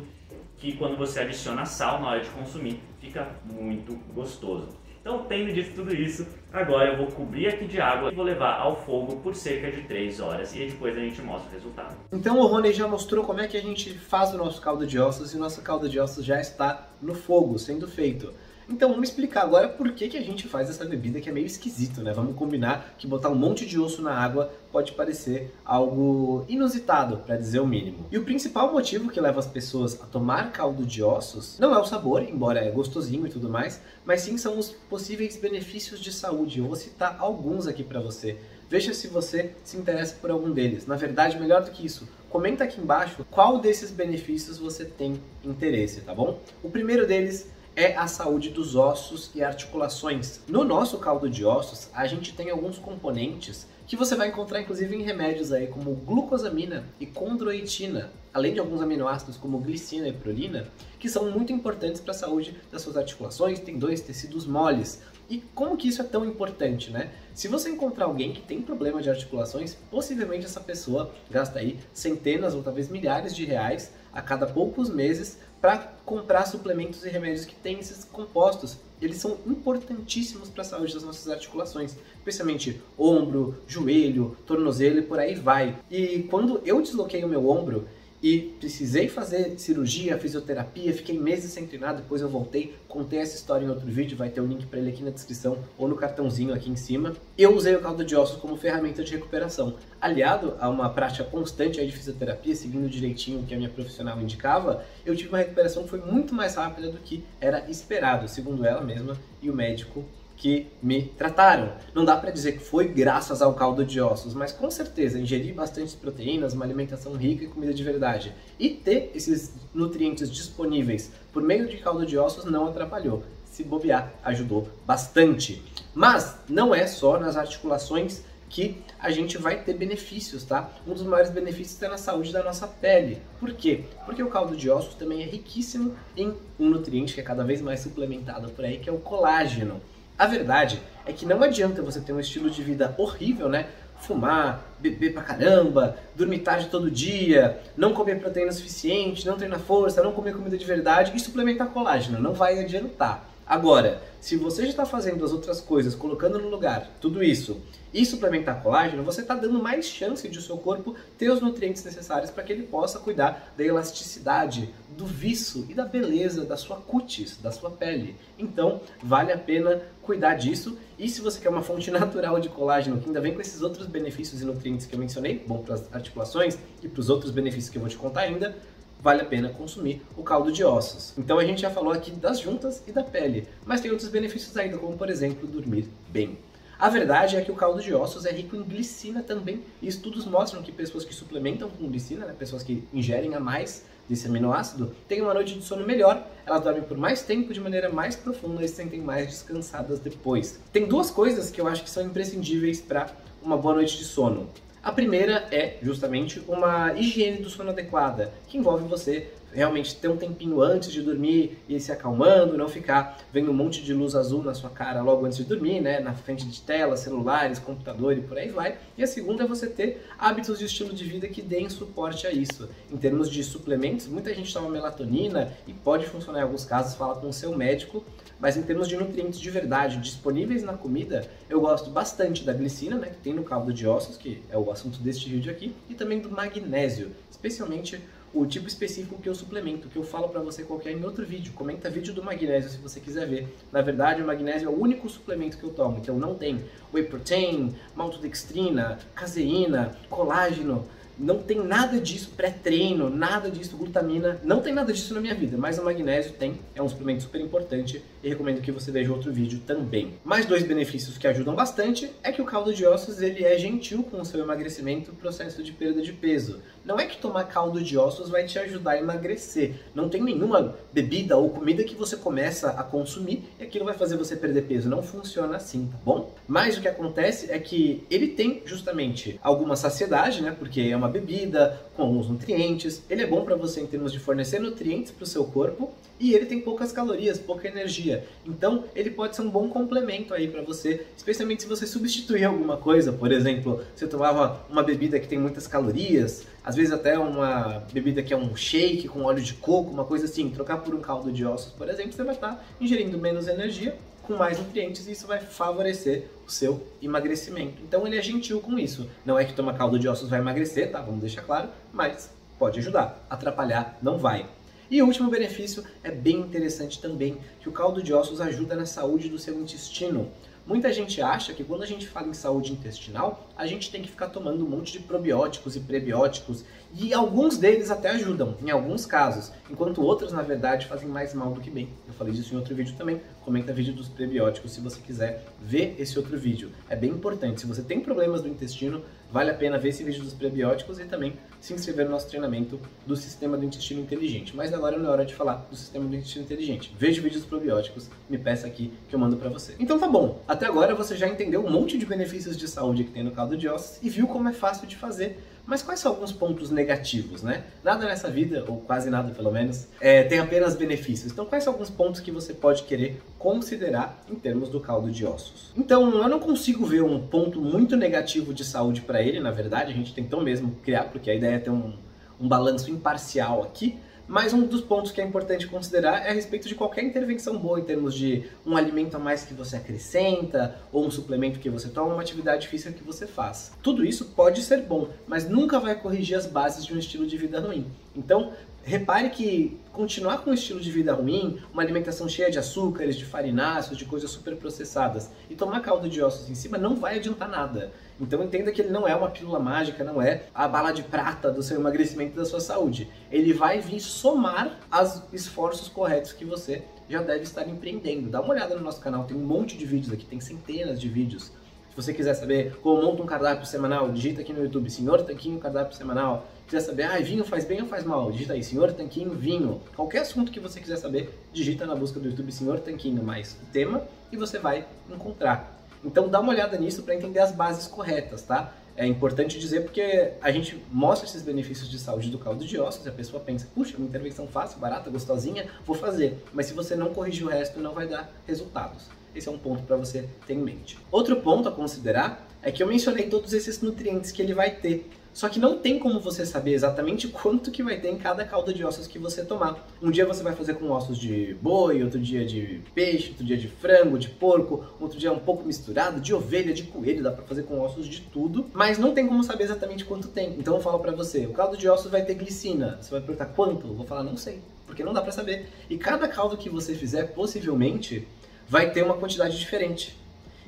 que 0.57 0.77
quando 0.77 0.97
você 0.97 1.21
adiciona 1.21 1.67
sal 1.67 2.01
na 2.01 2.11
hora 2.11 2.21
de 2.21 2.31
consumir, 2.31 2.81
fica 3.01 3.29
muito 3.45 3.97
gostoso. 4.15 4.69
Então, 5.01 5.25
tendo 5.25 5.53
dito 5.53 5.75
tudo 5.75 5.95
isso, 5.95 6.27
agora 6.54 6.92
eu 6.92 6.97
vou 6.97 7.09
cobrir 7.09 7.48
aqui 7.48 7.66
de 7.66 7.81
água 7.81 8.12
e 8.12 8.15
vou 8.15 8.25
levar 8.25 8.60
ao 8.60 8.76
fogo 8.76 9.16
por 9.16 9.34
cerca 9.34 9.70
de 9.70 9.82
3 9.82 10.20
horas 10.20 10.54
e 10.54 10.66
depois 10.66 10.97
a 10.97 11.01
gente 11.01 11.21
mostra 11.21 11.51
o 11.51 11.53
resultado. 11.53 11.97
Então 12.12 12.39
o 12.39 12.47
Rony 12.47 12.72
já 12.72 12.86
mostrou 12.86 13.24
como 13.24 13.41
é 13.41 13.48
que 13.48 13.56
a 13.56 13.62
gente 13.62 13.91
faz 13.98 14.33
o 14.33 14.39
nosso 14.39 14.60
caldo 14.60 14.86
de 14.86 14.98
ossos 14.98 15.34
e 15.34 15.36
o 15.36 15.41
nosso 15.41 15.60
caldo 15.62 15.89
de 15.89 15.98
ossos 15.98 16.24
já 16.24 16.41
está 16.41 16.89
no 17.03 17.15
fogo, 17.15 17.59
sendo 17.59 17.89
feito. 17.89 18.33
Então 18.69 18.91
vamos 18.91 19.09
explicar 19.09 19.43
agora 19.43 19.69
por 19.69 19.93
que, 19.93 20.09
que 20.09 20.16
a 20.16 20.22
gente 20.22 20.49
faz 20.49 20.71
essa 20.71 20.84
bebida 20.84 21.21
que 21.21 21.28
é 21.28 21.33
meio 21.33 21.47
esquisito, 21.47 22.03
né? 22.03 22.13
Vamos 22.13 22.34
combinar 22.34 22.95
que 22.99 23.07
botar 23.07 23.28
um 23.28 23.34
monte 23.34 23.66
de 23.66 23.78
osso 23.78 24.01
na 24.01 24.15
água 24.15 24.51
pode 24.72 24.93
parecer 24.93 25.55
algo 25.65 26.45
inusitado, 26.49 27.19
para 27.19 27.37
dizer 27.37 27.61
o 27.61 27.66
mínimo. 27.66 28.07
E 28.11 28.19
o 28.19 28.25
principal 28.25 28.72
motivo 28.72 29.11
que 29.11 29.21
leva 29.21 29.39
as 29.39 29.47
pessoas 29.47 30.01
a 30.01 30.07
tomar 30.07 30.51
caldo 30.51 30.84
de 30.84 31.03
ossos 31.03 31.59
não 31.59 31.75
é 31.75 31.78
o 31.78 31.84
sabor, 31.84 32.22
embora 32.22 32.61
é 32.61 32.71
gostosinho 32.71 33.27
e 33.27 33.31
tudo 33.31 33.49
mais, 33.49 33.81
mas 34.05 34.22
sim 34.22 34.39
são 34.39 34.59
os 34.59 34.71
possíveis 34.71 35.37
benefícios 35.37 36.01
de 36.01 36.13
saúde. 36.13 36.59
Eu 36.59 36.67
vou 36.67 36.77
citar 36.77 37.17
alguns 37.21 37.67
aqui 37.67 37.84
para 37.84 38.01
você. 38.01 38.39
Veja 38.69 38.95
se 38.95 39.07
você 39.09 39.55
se 39.63 39.77
interessa 39.77 40.17
por 40.21 40.31
algum 40.31 40.51
deles. 40.51 40.87
Na 40.87 40.97
verdade, 40.97 41.39
melhor 41.39 41.63
do 41.63 41.71
que 41.71 41.84
isso, 41.84 42.09
comenta 42.31 42.65
aqui 42.65 42.81
embaixo 42.81 43.25
qual 43.31 43.60
desses 43.60 43.91
benefícios 43.91 44.59
você 44.59 44.84
tem 44.84 45.21
interesse, 45.45 46.01
tá 46.01 46.15
bom? 46.15 46.41
O 46.63 46.71
primeiro 46.71 47.07
deles 47.07 47.47
é 47.76 47.97
a 47.97 48.06
saúde 48.06 48.50
dos 48.50 48.76
ossos 48.76 49.30
e 49.34 49.42
articulações. 49.42 50.41
No 50.47 50.65
nosso 50.65 50.98
caldo 50.98 51.28
de 51.28 51.44
ossos, 51.44 51.88
a 51.92 52.06
gente 52.06 52.32
tem 52.32 52.50
alguns 52.50 52.78
componentes 52.78 53.66
que 53.86 53.97
você 53.97 54.15
vai 54.15 54.28
encontrar 54.28 54.60
inclusive 54.60 54.94
em 54.97 55.03
remédios 55.03 55.53
aí 55.53 55.66
como 55.66 55.94
glucosamina 55.94 56.84
e 56.98 57.04
condroitina, 57.04 58.10
além 58.32 58.54
de 58.54 58.60
alguns 58.60 58.80
aminoácidos 58.80 59.36
como 59.36 59.59
glicina 59.59 60.09
e 60.09 60.12
prolina, 60.12 60.68
que 60.98 61.09
são 61.09 61.30
muito 61.30 61.53
importantes 61.53 62.00
para 62.00 62.12
a 62.12 62.16
saúde 62.16 62.56
das 62.71 62.80
suas 62.80 62.97
articulações, 62.97 63.59
tendões, 63.59 64.00
tecidos 64.00 64.47
moles. 64.47 65.03
E 65.28 65.38
como 65.54 65.76
que 65.76 65.88
isso 65.88 66.00
é 66.00 66.04
tão 66.04 66.24
importante, 66.24 66.91
né? 66.91 67.10
Se 67.34 67.48
você 67.48 67.71
encontrar 67.71 68.06
alguém 68.06 68.32
que 68.32 68.42
tem 68.42 68.62
problema 68.62 69.03
de 69.03 69.10
articulações, 69.10 69.74
possivelmente 69.91 70.44
essa 70.44 70.60
pessoa 70.60 71.10
gasta 71.30 71.59
aí 71.59 71.78
centenas 71.92 72.54
ou 72.54 72.62
talvez 72.62 72.88
milhares 72.88 73.34
de 73.34 73.44
reais 73.44 73.92
a 74.12 74.22
cada 74.22 74.47
poucos 74.47 74.88
meses 74.88 75.38
para 75.65 75.78
comprar 76.05 76.45
suplementos 76.45 77.07
e 77.07 77.09
remédios 77.09 77.47
que 77.47 77.55
têm 77.55 77.78
esses 77.78 78.05
compostos. 78.05 78.77
Eles 79.01 79.16
são 79.16 79.39
importantíssimos 79.47 80.51
para 80.51 80.61
a 80.61 80.65
saúde 80.65 80.93
das 80.93 81.03
nossas 81.03 81.27
articulações, 81.27 81.97
especialmente 82.19 82.83
ombro, 82.99 83.57
joelho, 83.66 84.37
tornozelo 84.45 84.99
e 84.99 85.03
por 85.03 85.19
aí 85.19 85.34
vai. 85.34 85.75
E 85.91 86.25
quando 86.25 86.61
eu 86.66 86.83
desloquei 86.83 87.25
o 87.25 87.28
meu 87.28 87.49
ombro, 87.49 87.89
e 88.24 88.56
precisei 88.59 89.06
fazer 89.06 89.59
cirurgia, 89.59 90.16
fisioterapia, 90.16 90.94
fiquei 90.94 91.18
meses 91.18 91.53
sem 91.53 91.66
treinar, 91.66 91.94
depois 91.94 92.22
eu 92.22 92.28
voltei, 92.30 92.74
contei 92.88 93.18
essa 93.18 93.36
história 93.36 93.66
em 93.66 93.68
outro 93.68 93.84
vídeo, 93.84 94.16
vai 94.16 94.30
ter 94.30 94.41
o 94.41 94.44
um 94.44 94.47
link 94.47 94.65
para 94.65 94.78
ele 94.78 94.88
aqui 94.88 95.03
na 95.03 95.10
descrição 95.10 95.59
ou 95.76 95.86
no 95.86 95.94
cartãozinho 95.94 96.54
aqui 96.54 96.71
em 96.71 96.74
cima. 96.76 97.12
Eu 97.36 97.54
usei 97.54 97.76
o 97.76 97.82
caldo 97.82 98.03
de 98.03 98.16
ossos 98.16 98.41
como 98.41 98.56
ferramenta 98.56 99.04
de 99.04 99.12
recuperação, 99.12 99.74
aliado 100.00 100.56
a 100.59 100.71
uma 100.71 100.88
prática 100.88 101.22
constante 101.22 101.84
de 101.84 101.92
fisioterapia, 101.92 102.56
seguindo 102.56 102.88
direitinho 102.88 103.41
o 103.41 103.42
que 103.44 103.53
a 103.53 103.59
minha 103.59 103.68
profissional 103.68 104.18
indicava, 104.18 104.82
eu 105.04 105.15
tive 105.15 105.28
uma 105.28 105.38
recuperação 105.38 105.82
que 105.82 105.91
foi 105.91 106.00
muito 106.00 106.34
mais 106.34 106.54
rápida 106.54 106.88
do 106.88 106.97
que 106.97 107.22
era 107.38 107.71
esperado, 107.71 108.26
segundo 108.26 108.65
ela 108.65 108.80
mesma 108.80 109.18
e 109.42 109.50
o 109.50 109.54
médico 109.54 110.03
que 110.45 110.67
me 110.83 111.05
trataram. 111.05 111.73
Não 111.95 112.05
dá 112.05 112.19
para 112.19 112.31
dizer 112.31 112.53
que 112.53 112.59
foi 112.59 112.87
graças 112.87 113.41
ao 113.41 113.55
caldo 113.55 113.83
de 113.83 113.99
ossos, 113.99 114.35
mas 114.35 114.53
com 114.53 114.71
certeza 114.71 115.19
ingerir 115.19 115.55
bastante 115.55 115.97
proteínas, 115.97 116.53
uma 116.53 116.67
alimentação 116.67 117.15
rica 117.15 117.45
e 117.45 117.49
comida 117.49 117.73
de 117.73 117.83
verdade 117.83 118.31
e 118.61 118.69
ter 118.69 119.11
esses 119.15 119.55
nutrientes 119.73 120.31
disponíveis 120.31 121.11
por 121.33 121.43
meio 121.43 121.67
de 121.67 121.79
caldo 121.79 122.05
de 122.05 122.19
ossos 122.19 122.45
não 122.45 122.67
atrapalhou. 122.67 123.23
Se 123.47 123.65
bobear, 123.65 124.13
ajudou 124.23 124.69
bastante. 124.87 125.63
Mas 125.95 126.37
não 126.47 126.75
é 126.75 126.87
só 126.87 127.19
nas 127.19 127.39
articulações 127.39 128.21
que 128.51 128.77
a 128.99 129.11
gente 129.11 129.39
vai 129.39 129.63
ter 129.63 129.73
benefícios, 129.73 130.45
tá? 130.45 130.69
Um 130.87 130.93
dos 130.93 131.05
maiores 131.05 131.31
benefícios 131.31 131.83
é 131.83 131.89
na 131.89 131.97
saúde 131.97 132.31
da 132.31 132.43
nossa 132.43 132.67
pele. 132.67 133.23
Por 133.41 133.55
quê? 133.55 133.85
Porque 134.05 134.23
o 134.23 134.29
caldo 134.29 134.55
de 134.55 134.69
ossos 134.69 134.95
também 134.95 135.23
é 135.23 135.27
riquíssimo 135.27 135.95
em 136.15 136.35
um 136.61 136.69
nutriente 136.69 137.15
que 137.15 137.21
é 137.23 137.25
cada 137.25 137.45
vez 137.45 137.63
mais 137.63 137.81
suplementado 137.81 138.51
por 138.51 138.63
aí, 138.63 138.79
que 138.79 138.91
é 138.91 138.93
o 138.93 138.99
colágeno. 138.99 139.81
A 140.16 140.27
verdade 140.27 140.81
é 141.05 141.13
que 141.13 141.27
não 141.27 141.43
adianta 141.43 141.83
você 141.83 142.01
ter 142.01 142.13
um 142.13 142.21
estilo 142.21 142.49
de 142.49 142.63
vida 142.63 142.95
horrível, 142.97 143.49
né? 143.49 143.66
Fumar, 144.01 144.61
beber 144.78 145.13
pra 145.13 145.22
caramba, 145.22 145.97
dormir 146.15 146.39
tarde 146.41 146.66
todo 146.66 146.91
dia, 146.91 147.59
não 147.77 147.93
comer 147.93 148.21
proteína 148.21 148.53
suficiente, 148.53 149.27
não 149.27 149.37
treinar 149.37 149.59
força, 149.59 150.03
não 150.03 150.13
comer 150.13 150.34
comida 150.34 150.57
de 150.57 150.65
verdade 150.65 151.13
e 151.15 151.21
suplementar 151.21 151.69
colágeno. 151.69 152.21
Não 152.21 152.33
vai 152.33 152.61
adiantar. 152.61 153.28
Agora, 153.47 154.03
se 154.21 154.37
você 154.37 154.63
já 154.63 154.71
está 154.71 154.87
fazendo 154.87 155.23
as 155.23 155.33
outras 155.33 155.61
coisas, 155.61 155.95
colocando 155.95 156.39
no 156.39 156.49
lugar 156.49 156.91
tudo 156.99 157.23
isso 157.23 157.61
e 157.93 158.05
suplementar 158.05 158.63
colágeno, 158.63 159.05
você 159.05 159.21
está 159.21 159.35
dando 159.35 159.63
mais 159.63 159.87
chance 159.87 160.27
de 160.29 160.39
o 160.39 160.43
seu 160.43 160.57
corpo 160.57 160.97
ter 161.19 161.31
os 161.31 161.43
nutrientes 161.43 161.85
necessários 161.85 162.31
para 162.31 162.43
que 162.43 162.53
ele 162.53 162.63
possa 162.65 162.99
cuidar 162.99 163.53
da 163.57 163.63
elasticidade, 163.63 164.75
do 164.97 165.05
viço 165.05 165.67
e 165.69 165.75
da 165.75 165.85
beleza 165.85 166.45
da 166.45 166.57
sua 166.57 166.77
cutis, 166.77 167.37
da 167.37 167.53
sua 167.53 167.71
pele. 167.71 168.17
Então, 168.39 168.81
vale 169.03 169.31
a 169.31 169.39
pena 169.39 169.83
cuidar 170.03 170.35
disso. 170.35 170.79
E 170.99 171.09
se 171.09 171.21
você 171.21 171.39
quer 171.39 171.51
uma 171.51 171.63
fonte 171.63 171.91
natural 171.93 172.41
de 172.41 172.49
colágeno 172.49 172.99
que 172.99 173.07
ainda 173.07 173.21
vem 173.21 173.35
com 173.35 173.41
esses 173.41 173.61
outros 173.61 173.87
benefícios 173.87 174.41
e 174.41 174.45
nutrientes 174.45 174.87
que 174.87 174.95
eu 174.95 174.99
mencionei, 174.99 175.45
bom 175.47 175.59
para 175.59 175.75
as 175.75 175.95
articulações 175.95 176.59
e 176.83 176.89
para 176.89 177.01
os 177.01 177.11
outros 177.11 177.31
benefícios 177.31 177.69
que 177.69 177.77
eu 177.77 177.83
vou 177.83 177.91
te 177.91 177.97
contar 177.97 178.23
ainda, 178.23 178.57
vale 179.04 179.21
a 179.21 179.24
pena 179.27 179.51
consumir 179.51 180.01
o 180.16 180.22
caldo 180.22 180.51
de 180.51 180.65
ossos. 180.65 181.12
Então 181.18 181.39
a 181.39 181.45
gente 181.45 181.60
já 181.60 181.68
falou 181.68 181.92
aqui 181.92 182.10
das 182.10 182.41
juntas 182.41 182.83
e 182.86 182.91
da 182.91 183.04
pele, 183.04 183.47
mas 183.66 183.83
tem 183.83 183.91
outros 183.91 184.09
benefícios 184.09 184.56
ainda, 184.56 184.78
como 184.78 184.97
por 184.97 185.10
exemplo 185.10 185.47
dormir 185.47 185.86
bem. 186.09 186.39
A 186.78 186.89
verdade 186.89 187.36
é 187.36 187.42
que 187.42 187.53
o 187.53 187.54
caldo 187.54 187.83
de 187.83 187.92
ossos 187.92 188.24
é 188.24 188.33
rico 188.33 188.56
em 188.56 188.62
glicina 188.62 189.22
também, 189.22 189.62
e 189.83 189.86
estudos 189.86 190.24
mostram 190.24 190.62
que 190.62 190.72
pessoas 190.72 191.04
que 191.04 191.15
suplementam 191.15 191.68
com 191.68 191.86
glicina, 191.86 192.24
né, 192.24 192.34
pessoas 192.36 192.62
que 192.62 192.83
ingerem 192.95 193.34
a 193.34 193.41
mais 193.41 193.84
desse 194.09 194.27
aminoácido, 194.27 194.95
têm 195.07 195.21
uma 195.21 195.34
noite 195.34 195.54
de 195.54 195.62
sono 195.62 195.86
melhor, 195.86 196.27
elas 196.47 196.62
dormem 196.62 196.83
por 196.83 196.97
mais 196.97 197.22
tempo, 197.22 197.53
de 197.53 197.60
maneira 197.60 197.91
mais 197.91 198.16
profunda 198.16 198.65
e 198.65 198.68
se 198.68 198.77
sentem 198.77 199.03
mais 199.03 199.27
descansadas 199.27 200.00
depois. 200.00 200.60
Tem 200.72 200.86
duas 200.86 201.10
coisas 201.10 201.50
que 201.50 201.60
eu 201.60 201.68
acho 201.68 201.84
que 201.84 201.91
são 201.91 202.03
imprescindíveis 202.04 202.80
para 202.80 203.10
uma 203.42 203.57
boa 203.57 203.74
noite 203.74 203.98
de 203.98 204.04
sono. 204.04 204.48
A 204.84 204.92
primeira 204.92 205.48
é 205.51 205.78
justamente 205.83 206.42
uma 206.47 206.92
higiene 206.92 207.39
do 207.39 207.48
sono 207.48 207.71
adequada, 207.71 208.34
que 208.47 208.59
envolve 208.59 208.86
você 208.86 209.33
realmente 209.54 209.95
ter 209.97 210.09
um 210.09 210.16
tempinho 210.16 210.60
antes 210.60 210.92
de 210.92 211.01
dormir 211.01 211.59
e 211.68 211.78
se 211.78 211.92
acalmando, 211.92 212.59
não 212.59 212.68
ficar 212.68 213.18
vendo 213.33 213.51
um 213.51 213.54
monte 213.54 213.83
de 213.83 213.95
luz 213.95 214.15
azul 214.15 214.42
na 214.42 214.53
sua 214.53 214.71
cara 214.71 215.01
logo 215.01 215.24
antes 215.24 215.39
de 215.39 215.45
dormir, 215.45 215.80
né, 215.80 216.01
na 216.01 216.12
frente 216.12 216.45
de 216.45 216.60
telas, 216.60 217.01
celulares, 217.01 217.59
computador 217.59 218.16
e 218.16 218.21
por 218.21 218.36
aí 218.36 218.48
vai. 218.48 218.77
E 218.98 219.03
a 219.03 219.06
segunda 219.06 219.45
é 219.45 219.47
você 219.47 219.66
ter 219.66 220.04
hábitos 220.18 220.59
de 220.59 220.65
estilo 220.65 220.92
de 220.92 221.04
vida 221.04 221.28
que 221.28 221.41
deem 221.41 221.68
suporte 221.68 222.27
a 222.27 222.33
isso. 222.33 222.68
Em 222.92 222.97
termos 222.97 223.30
de 223.30 223.42
suplementos, 223.45 224.06
muita 224.06 224.34
gente 224.34 224.53
toma 224.53 224.68
melatonina 224.68 225.53
e 225.66 225.72
pode 225.72 226.07
funcionar 226.07 226.41
em 226.41 226.42
alguns 226.42 226.65
casos, 226.65 226.95
fala 226.95 227.15
com 227.15 227.28
o 227.28 227.33
seu 227.33 227.57
médico, 227.57 228.04
mas 228.41 228.57
em 228.57 228.62
termos 228.62 228.89
de 228.89 228.97
nutrientes 228.97 229.39
de 229.39 229.50
verdade 229.50 229.98
disponíveis 229.98 230.62
na 230.62 230.74
comida, 230.74 231.28
eu 231.48 231.60
gosto 231.60 231.91
bastante 231.91 232.45
da 232.45 232.53
glicina, 232.53 232.97
né, 232.97 233.09
que 233.09 233.18
tem 233.18 233.33
no 233.33 233.45
caldo 233.45 233.72
de 233.72 233.86
ossos, 233.86 234.16
que 234.16 234.42
é 234.50 234.59
o 234.59 234.71
assunto 234.71 234.98
deste 234.98 235.28
vídeo 235.28 235.50
aqui, 235.50 235.74
e 235.89 235.95
também 235.95 236.18
do 236.21 236.30
magnésio, 236.30 237.12
especialmente 237.30 238.00
o 238.34 238.45
tipo 238.45 238.66
específico 238.66 239.16
que 239.22 239.28
eu 239.28 239.34
suplemento, 239.34 239.89
que 239.89 239.97
eu 239.97 240.03
falo 240.03 240.28
para 240.28 240.41
você 240.41 240.65
qualquer 240.65 240.92
em 240.92 241.04
outro 241.04 241.25
vídeo. 241.25 241.53
Comenta 241.54 241.89
vídeo 241.89 242.13
do 242.13 242.22
magnésio 242.22 242.69
se 242.69 242.78
você 242.78 242.98
quiser 242.98 243.27
ver. 243.28 243.48
Na 243.71 243.81
verdade, 243.81 244.21
o 244.21 244.27
magnésio 244.27 244.66
é 244.66 244.71
o 244.71 244.78
único 244.78 245.09
suplemento 245.09 245.57
que 245.57 245.65
eu 245.65 245.71
tomo. 245.71 245.98
Então 245.98 246.19
não 246.19 246.34
tem 246.34 246.65
whey 246.92 247.04
protein, 247.04 247.75
maltodextrina, 247.95 248.98
caseína, 249.15 249.97
colágeno, 250.10 250.84
não 251.19 251.39
tem 251.39 251.63
nada 251.63 252.01
disso 252.01 252.31
pré-treino, 252.36 253.09
nada 253.09 253.51
disso 253.51 253.77
glutamina, 253.77 254.41
não 254.42 254.60
tem 254.60 254.72
nada 254.72 254.92
disso 254.92 255.15
na 255.15 255.21
minha 255.21 255.34
vida, 255.34 255.57
mas 255.57 255.78
o 255.78 255.84
magnésio 255.84 256.33
tem, 256.33 256.59
é 256.75 256.83
um 256.83 256.88
suplemento 256.88 257.23
super 257.23 257.40
importante 257.40 258.02
e 258.23 258.28
recomendo 258.28 258.61
que 258.61 258.73
você 258.73 258.90
veja 258.90 259.12
outro 259.12 259.33
vídeo 259.33 259.61
também. 259.66 260.14
Mais 260.25 260.45
dois 260.45 260.64
benefícios 260.64 261.16
que 261.16 261.26
ajudam 261.26 261.54
bastante 261.54 262.11
é 262.23 262.33
que 262.33 262.42
o 262.42 262.45
caldo 262.45 262.75
de 262.75 262.85
ossos 262.85 263.23
ele 263.23 263.45
é 263.45 263.57
gentil 263.57 264.02
com 264.02 264.21
o 264.21 264.25
seu 264.25 264.40
emagrecimento 264.40 265.12
e 265.12 265.14
processo 265.14 265.62
de 265.62 265.73
perda 265.73 266.02
de 266.02 266.12
peso. 266.12 266.61
Não 266.85 267.00
é 267.00 267.07
que 267.07 267.17
tomar 267.17 267.45
caldo 267.45 267.83
de 267.83 267.97
ossos 267.97 268.29
vai 268.29 268.45
te 268.45 268.59
ajudar 268.59 268.93
a 268.93 268.99
emagrecer. 268.99 269.75
Não 269.95 270.09
tem 270.09 270.23
nenhuma 270.23 270.76
bebida 270.93 271.37
ou 271.37 271.49
comida 271.49 271.83
que 271.83 271.95
você 271.95 272.14
começa 272.17 272.71
a 272.71 272.83
consumir 272.83 273.43
e 273.59 273.62
aquilo 273.62 273.87
vai 273.87 273.95
fazer 273.95 274.17
você 274.17 274.37
perder 274.37 274.62
peso. 274.62 274.88
Não 274.88 275.03
funciona 275.03 275.57
assim, 275.57 275.87
tá 275.87 275.99
bom? 276.05 276.31
Mas 276.47 276.76
o 276.76 276.83
que 276.83 276.88
acontece 276.88 277.50
é 277.50 277.59
que 277.59 278.05
ele 278.11 278.29
tem 278.29 278.62
justamente 278.67 279.41
alguma 279.43 279.76
saciedade, 279.76 280.43
né? 280.43 280.55
Porque 280.59 280.83
é 280.83 280.97
uma 280.97 281.09
bebida 281.09 281.81
com 281.97 282.03
alguns 282.03 282.29
nutrientes. 282.29 283.03
Ele 283.09 283.23
é 283.23 283.26
bom 283.26 283.45
para 283.45 283.57
você 283.57 283.81
em 283.81 283.87
termos 283.87 284.12
de 284.12 284.19
fornecer 284.19 284.59
nutrientes 284.59 285.11
para 285.11 285.25
o 285.25 285.26
seu 285.26 285.45
corpo 285.45 285.91
e 286.21 286.35
ele 286.35 286.47
tem 286.47 286.61
poucas 286.61 286.93
calorias, 286.93 287.38
pouca 287.38 287.67
energia. 287.67 288.25
Então, 288.47 288.85
ele 288.95 289.11
pode 289.11 289.35
ser 289.35 289.43
um 289.43 289.50
bom 289.50 289.69
complemento 289.69 290.33
aí 290.33 290.49
para 290.49 290.62
você, 290.62 291.07
especialmente 291.17 291.62
se 291.62 291.69
você 291.69 291.87
substituir 291.87 292.45
alguma 292.45 292.76
coisa. 292.76 293.12
Por 293.12 293.33
exemplo, 293.33 293.83
você 293.95 294.07
tomava 294.07 294.64
uma 294.71 294.83
bebida 294.83 295.19
que 295.19 295.26
tem 295.26 295.38
muitas 295.38 295.67
calorias, 295.67 296.47
às 296.64 296.75
vezes 296.75 296.92
até 296.92 297.18
uma 297.18 297.85
bebida 297.92 298.23
que 298.23 298.33
é 298.33 298.37
um 298.37 298.56
shake 298.56 299.06
com 299.09 299.23
óleo 299.25 299.42
de 299.42 299.54
coco, 299.54 299.90
uma 299.90 300.04
coisa 300.04 300.25
assim, 300.25 300.49
trocar 300.49 300.78
por 300.78 300.94
um 300.94 301.00
caldo 301.00 301.30
de 301.30 301.44
ossos, 301.44 301.73
por 301.73 301.88
exemplo, 301.88 302.12
você 302.12 302.25
vai 302.25 302.35
estar 302.35 302.64
ingerindo 302.80 303.18
menos 303.18 303.47
energia 303.47 303.97
com 304.23 304.35
mais 304.37 304.59
nutrientes 304.59 305.06
e 305.06 305.12
isso 305.12 305.26
vai 305.26 305.38
favorecer 305.38 306.25
o 306.47 306.50
seu 306.50 306.83
emagrecimento. 307.02 307.83
Então 307.83 308.06
ele 308.06 308.16
é 308.16 308.23
gentil 308.23 308.61
com 308.61 308.78
isso. 308.78 309.09
Não 309.25 309.38
é 309.38 309.44
que 309.44 309.52
tomar 309.52 309.75
caldo 309.75 309.99
de 309.99 310.09
ossos 310.09 310.30
vai 310.30 310.40
emagrecer, 310.40 310.90
tá? 310.90 311.00
Vamos 311.00 311.21
deixar 311.21 311.42
claro, 311.42 311.68
mas 311.92 312.30
pode 312.59 312.78
ajudar. 312.78 313.23
Atrapalhar 313.28 313.99
não 314.02 314.16
vai. 314.16 314.47
E 314.90 315.02
o 315.02 315.06
último 315.06 315.30
benefício 315.30 315.85
é 316.02 316.11
bem 316.11 316.37
interessante 316.37 317.00
também, 317.00 317.38
que 317.61 317.68
o 317.68 317.73
caldo 317.73 318.02
de 318.02 318.12
ossos 318.12 318.40
ajuda 318.40 318.75
na 318.75 318.87
saúde 318.87 319.28
do 319.28 319.38
seu 319.38 319.59
intestino. 319.61 320.30
Muita 320.66 320.90
gente 320.90 321.21
acha 321.21 321.52
que 321.52 321.62
quando 321.62 321.83
a 321.83 321.87
gente 321.87 322.06
fala 322.06 322.28
em 322.28 322.33
saúde 322.33 322.73
intestinal, 322.73 323.47
a 323.54 323.66
gente 323.66 323.90
tem 323.90 324.00
que 324.00 324.09
ficar 324.09 324.28
tomando 324.28 324.64
um 324.64 324.68
monte 324.68 324.92
de 324.92 325.00
probióticos 325.00 325.76
e 325.76 325.80
prebióticos, 325.80 326.64
e 326.97 327.13
alguns 327.13 327.59
deles 327.59 327.91
até 327.91 328.11
ajudam, 328.11 328.57
em 328.63 328.71
alguns 328.71 329.05
casos, 329.05 329.51
enquanto 329.69 330.01
outros, 330.01 330.33
na 330.33 330.43
verdade, 330.43 330.87
fazem 330.87 331.09
mais 331.09 331.35
mal 331.35 331.53
do 331.53 331.61
que 331.61 331.71
bem. 331.71 331.89
Eu 332.07 332.15
falei 332.15 332.33
disso 332.33 332.55
em 332.55 332.57
outro 332.57 332.75
vídeo 332.75 332.95
também, 332.97 333.21
comenta 333.45 333.73
vídeo 333.73 333.93
dos 333.93 334.09
prebióticos 334.09 334.73
se 334.73 334.81
você 334.81 335.01
quiser 335.01 335.45
ver 335.61 335.97
esse 335.99 336.17
outro 336.19 336.39
vídeo. 336.39 336.71
É 336.89 336.95
bem 336.95 337.11
importante, 337.11 337.61
se 337.61 337.67
você 337.67 337.83
tem 337.83 338.01
problemas 338.01 338.43
do 338.43 338.49
intestino, 338.49 339.03
vale 339.33 339.51
a 339.51 339.55
pena 339.55 339.77
ver 339.77 339.89
esse 339.89 340.05
vídeo 340.05 340.23
dos 340.23 340.33
prebióticos 340.33 341.01
e 341.01 341.05
também 341.05 341.35
se 341.61 341.75
inscrever 341.75 342.05
no 342.05 342.13
nosso 342.13 342.29
treinamento 342.29 342.79
do 343.05 343.17
sistema 343.17 343.57
do 343.57 343.65
intestino 343.65 344.01
inteligente. 344.01 344.55
Mas 344.55 344.73
agora 344.73 344.97
não 344.97 345.07
é 345.07 345.13
hora 345.13 345.25
de 345.25 345.35
falar 345.35 345.67
do 345.69 345.75
sistema 345.75 346.07
do 346.07 346.15
intestino 346.15 346.45
inteligente. 346.45 346.95
Veja 346.97 347.21
vídeos 347.21 347.41
dos 347.41 347.49
probióticos, 347.49 348.09
me 348.31 348.39
peça 348.39 348.67
aqui 348.67 348.93
que 349.09 349.15
eu 349.15 349.19
mando 349.19 349.37
para 349.37 349.49
você. 349.49 349.75
Então 349.81 349.99
tá 349.99 350.07
bom, 350.07 350.41
até 350.47 350.67
agora 350.67 350.95
você 350.95 351.17
já 351.17 351.27
entendeu 351.27 351.65
um 351.65 351.71
monte 351.71 351.99
de 351.99 352.07
benefícios 352.07 352.57
de 352.57 352.69
saúde 352.69 353.03
que 353.03 353.11
tem 353.11 353.25
no 353.25 353.33
caldo 353.33 353.57
de 353.57 353.69
ossos 353.69 353.99
e 354.01 354.09
viu 354.09 354.29
como 354.29 354.49
é 354.49 354.53
fácil 354.53 354.87
de 354.87 354.95
fazer. 354.95 355.43
Mas 355.66 355.83
quais 355.83 356.00
são 356.00 356.12
alguns 356.12 356.30
pontos 356.30 356.71
negativos, 356.71 357.42
né? 357.42 357.64
Nada 357.83 358.04
nessa 358.04 358.28
vida, 358.28 358.64
ou 358.68 358.80
quase 358.80 359.09
nada 359.09 359.33
pelo 359.33 359.50
menos, 359.50 359.87
é, 360.00 360.23
tem 360.23 360.38
apenas 360.38 360.76
benefícios. 360.76 361.33
Então, 361.33 361.47
quais 361.47 361.64
são 361.64 361.73
alguns 361.73 361.88
pontos 361.88 362.21
que 362.21 362.30
você 362.30 362.52
pode 362.52 362.83
querer 362.83 363.23
considerar 363.38 364.23
em 364.30 364.35
termos 364.35 364.68
do 364.68 364.78
caldo 364.78 365.11
de 365.11 365.25
ossos? 365.25 365.73
Então, 365.76 366.23
eu 366.23 366.28
não 366.28 366.38
consigo 366.38 366.85
ver 366.85 367.02
um 367.02 367.26
ponto 367.26 367.61
muito 367.61 367.97
negativo 367.97 368.52
de 368.52 368.64
saúde 368.64 369.00
para 369.00 369.23
ele, 369.23 369.40
na 369.40 369.50
verdade, 369.50 369.90
a 369.90 369.94
gente 369.94 370.12
tentou 370.12 370.42
mesmo 370.42 370.76
criar, 370.83 371.04
porque 371.04 371.30
a 371.30 371.35
ideia 371.35 371.54
é 371.54 371.59
ter 371.59 371.71
um, 371.71 371.94
um 372.38 372.47
balanço 372.47 372.90
imparcial 372.90 373.62
aqui. 373.62 373.99
Mas 374.26 374.54
um 374.54 374.62
dos 374.66 374.81
pontos 374.81 375.12
que 375.12 375.21
é 375.21 375.25
importante 375.25 375.66
considerar 375.66 376.26
é 376.26 376.31
a 376.31 376.33
respeito 376.33 376.66
de 376.66 376.75
qualquer 376.75 377.04
intervenção 377.04 377.59
boa 377.59 377.78
em 377.78 377.85
termos 377.85 378.14
de 378.14 378.45
um 378.64 378.76
alimento 378.76 379.16
a 379.16 379.19
mais 379.19 379.45
que 379.45 379.52
você 379.52 379.76
acrescenta, 379.76 380.76
ou 380.90 381.07
um 381.07 381.11
suplemento 381.11 381.59
que 381.59 381.69
você 381.69 381.88
toma, 381.88 382.14
uma 382.14 382.23
atividade 382.23 382.69
física 382.69 382.93
que 382.93 383.02
você 383.02 383.26
faz. 383.26 383.73
Tudo 383.83 384.04
isso 384.04 384.26
pode 384.26 384.62
ser 384.62 384.83
bom, 384.83 385.09
mas 385.26 385.49
nunca 385.49 385.78
vai 385.78 385.95
corrigir 385.95 386.37
as 386.37 386.47
bases 386.47 386.87
de 386.87 386.95
um 386.95 386.99
estilo 386.99 387.26
de 387.26 387.37
vida 387.37 387.61
ruim. 387.61 387.87
Então, 388.16 388.52
repare 388.83 389.31
que 389.31 389.78
continuar 389.93 390.38
com 390.38 390.50
um 390.50 390.54
estilo 390.54 390.81
de 390.81 390.90
vida 390.90 391.12
ruim, 391.12 391.59
uma 391.73 391.83
alimentação 391.83 392.28
cheia 392.28 392.50
de 392.50 392.59
açúcares, 392.59 393.16
de 393.16 393.25
farináceos, 393.25 393.99
de 393.99 394.04
coisas 394.04 394.31
super 394.31 394.57
processadas 394.57 395.31
e 395.50 395.54
tomar 395.54 395.81
caldo 395.81 396.09
de 396.09 396.23
ossos 396.23 396.49
em 396.49 396.54
cima 396.54 396.78
não 396.78 396.97
vai 396.97 397.16
adiantar 397.16 397.49
nada. 397.49 397.93
Então 398.21 398.42
entenda 398.42 398.71
que 398.71 398.80
ele 398.80 398.90
não 398.90 399.09
é 399.09 399.14
uma 399.14 399.30
pílula 399.30 399.59
mágica, 399.59 400.04
não 400.04 400.23
é 400.23 400.44
a 400.54 400.68
bala 400.68 400.92
de 400.92 401.02
prata 401.02 401.50
do 401.50 401.62
seu 401.62 401.78
emagrecimento 401.78 402.35
e 402.35 402.37
da 402.37 402.44
sua 402.44 402.61
saúde. 402.61 403.09
Ele 403.30 403.52
vai 403.52 403.80
vir 403.80 404.00
somar 404.00 404.78
os 404.92 405.23
esforços 405.33 405.88
corretos 405.88 406.33
que 406.33 406.44
você 406.44 406.83
já 407.09 407.23
deve 407.23 407.42
estar 407.42 407.68
empreendendo. 407.68 408.30
Dá 408.30 408.40
uma 408.40 408.54
olhada 408.54 408.75
no 408.75 408.83
nosso 408.83 409.00
canal, 409.00 409.25
tem 409.25 409.37
um 409.37 409.44
monte 409.44 409.76
de 409.76 409.85
vídeos 409.85 410.12
aqui, 410.12 410.25
tem 410.25 410.40
centenas 410.40 411.00
de 411.00 411.09
vídeos. 411.09 411.52
Se 411.90 412.02
você 412.02 412.12
quiser 412.12 412.35
saber 412.35 412.75
como 412.83 413.00
monta 413.02 413.23
um 413.23 413.26
cardápio 413.26 413.64
semanal, 413.66 414.11
digita 414.11 414.40
aqui 414.40 414.52
no 414.52 414.64
YouTube, 414.64 414.90
Senhor 414.90 415.23
Tanquinho 415.23 415.61
Cardápio 415.61 415.97
Semanal. 415.97 416.44
Quiser 416.66 416.80
saber, 416.80 417.04
ah, 417.04 417.21
vinho 417.21 417.44
faz 417.44 417.64
bem 417.64 417.83
ou 417.83 417.87
faz 417.87 418.04
mal? 418.04 418.33
Digita 418.33 418.54
aí, 418.54 418.64
Senhor 418.64 418.92
Tanquinho 418.92 419.30
Vinho. 419.30 419.80
Qualquer 419.94 420.23
assunto 420.23 420.50
que 420.50 420.59
você 420.59 420.80
quiser 420.80 420.97
saber, 420.97 421.38
digita 421.52 421.87
na 421.87 421.94
busca 421.94 422.18
do 422.18 422.28
YouTube 422.28 422.50
Senhor 422.50 422.80
Tanquinho 422.80 423.23
mais 423.23 423.56
o 423.62 423.66
tema 423.66 424.02
e 424.33 424.37
você 424.37 424.59
vai 424.59 424.85
encontrar. 425.09 425.74
Então 426.05 426.29
dá 426.29 426.41
uma 426.41 426.53
olhada 426.53 426.77
nisso 426.77 427.03
para 427.03 427.15
entender 427.15 427.41
as 427.41 427.53
bases 427.53 427.87
corretas, 427.87 428.43
tá? 428.43 428.73
É 428.97 429.05
importante 429.07 429.59
dizer 429.59 429.81
porque 429.81 430.33
a 430.41 430.53
gente 430.53 430.81
mostra 430.93 431.29
esses 431.29 431.43
benefícios 431.43 431.91
de 431.91 431.99
saúde 431.99 432.31
do 432.31 432.39
caldo 432.39 432.65
de 432.65 432.79
ossos 432.79 433.05
e 433.05 433.09
a 433.09 433.13
pessoa 433.13 433.43
pensa, 433.43 433.67
puxa, 433.75 433.97
uma 433.97 434.07
intervenção 434.07 434.47
fácil, 434.47 434.79
barata, 434.79 435.11
gostosinha, 435.11 435.67
vou 435.85 435.97
fazer. 435.97 436.45
Mas 436.53 436.67
se 436.67 436.75
você 436.75 436.95
não 436.95 437.13
corrigir 437.13 437.45
o 437.45 437.51
resto, 437.51 437.81
não 437.81 437.93
vai 437.93 438.07
dar 438.07 438.33
resultados. 438.47 439.07
Esse 439.35 439.49
é 439.49 439.51
um 439.51 439.59
ponto 439.59 439.83
para 439.83 439.97
você 439.97 440.29
ter 440.47 440.55
em 440.55 440.59
mente. 440.59 440.97
Outro 441.11 441.35
ponto 441.41 441.69
a 441.69 441.73
considerar 441.73 442.44
é 442.64 442.73
que 442.73 442.83
eu 442.83 442.87
mencionei 442.87 443.28
todos 443.28 443.52
esses 443.52 443.80
nutrientes 443.83 444.33
que 444.33 444.40
ele 444.40 444.54
vai 444.54 444.71
ter. 444.71 445.09
Só 445.35 445.49
que 445.49 445.59
não 445.59 445.78
tem 445.78 445.99
como 445.99 446.21
você 446.21 446.47
saber 446.47 446.75
exatamente 446.75 447.26
quanto 447.26 447.73
que 447.73 447.83
vai 447.83 448.00
ter 448.00 448.09
em 448.09 448.16
cada 448.16 448.44
calda 448.44 448.73
de 448.73 448.85
ossos 448.85 449.09
que 449.09 449.18
você 449.18 449.44
tomar. 449.44 449.85
Um 450.00 450.09
dia 450.09 450.25
você 450.25 450.44
vai 450.44 450.54
fazer 450.54 450.75
com 450.75 450.88
ossos 450.90 451.18
de 451.18 451.56
boi, 451.61 452.04
outro 452.04 452.21
dia 452.21 452.47
de 452.47 452.80
peixe, 452.94 453.30
outro 453.30 453.44
dia 453.44 453.56
de 453.56 453.66
frango, 453.66 454.16
de 454.16 454.28
porco, 454.28 454.85
outro 455.00 455.18
dia 455.18 455.33
um 455.33 455.40
pouco 455.40 455.64
misturado, 455.64 456.21
de 456.21 456.33
ovelha, 456.33 456.73
de 456.73 456.85
coelho, 456.85 457.25
dá 457.25 457.33
para 457.33 457.44
fazer 457.44 457.64
com 457.64 457.80
ossos 457.80 458.06
de 458.06 458.21
tudo, 458.21 458.66
mas 458.73 458.97
não 458.97 459.12
tem 459.12 459.26
como 459.26 459.42
saber 459.42 459.64
exatamente 459.64 460.04
quanto 460.04 460.28
tem. 460.28 460.54
Então 460.56 460.76
eu 460.76 460.80
falo 460.80 461.00
para 461.00 461.11
você, 461.11 461.47
o 461.47 461.52
caldo 461.52 461.76
de 461.76 461.88
ossos 461.88 462.12
vai 462.12 462.25
ter 462.25 462.35
glicina. 462.35 462.97
Você 463.02 463.11
vai 463.11 463.21
perguntar 463.21 463.47
quanto? 463.47 463.88
Eu 463.88 463.94
vou 463.94 464.06
falar 464.06 464.23
não 464.23 464.37
sei, 464.37 464.61
porque 464.87 465.02
não 465.02 465.12
dá 465.12 465.21
para 465.21 465.33
saber. 465.33 465.66
E 465.90 465.99
cada 465.99 466.28
caldo 466.28 466.56
que 466.56 466.71
você 466.71 466.94
fizer, 466.94 467.25
possivelmente, 467.35 468.26
vai 468.68 468.92
ter 468.92 469.02
uma 469.02 469.16
quantidade 469.16 469.59
diferente. 469.59 470.16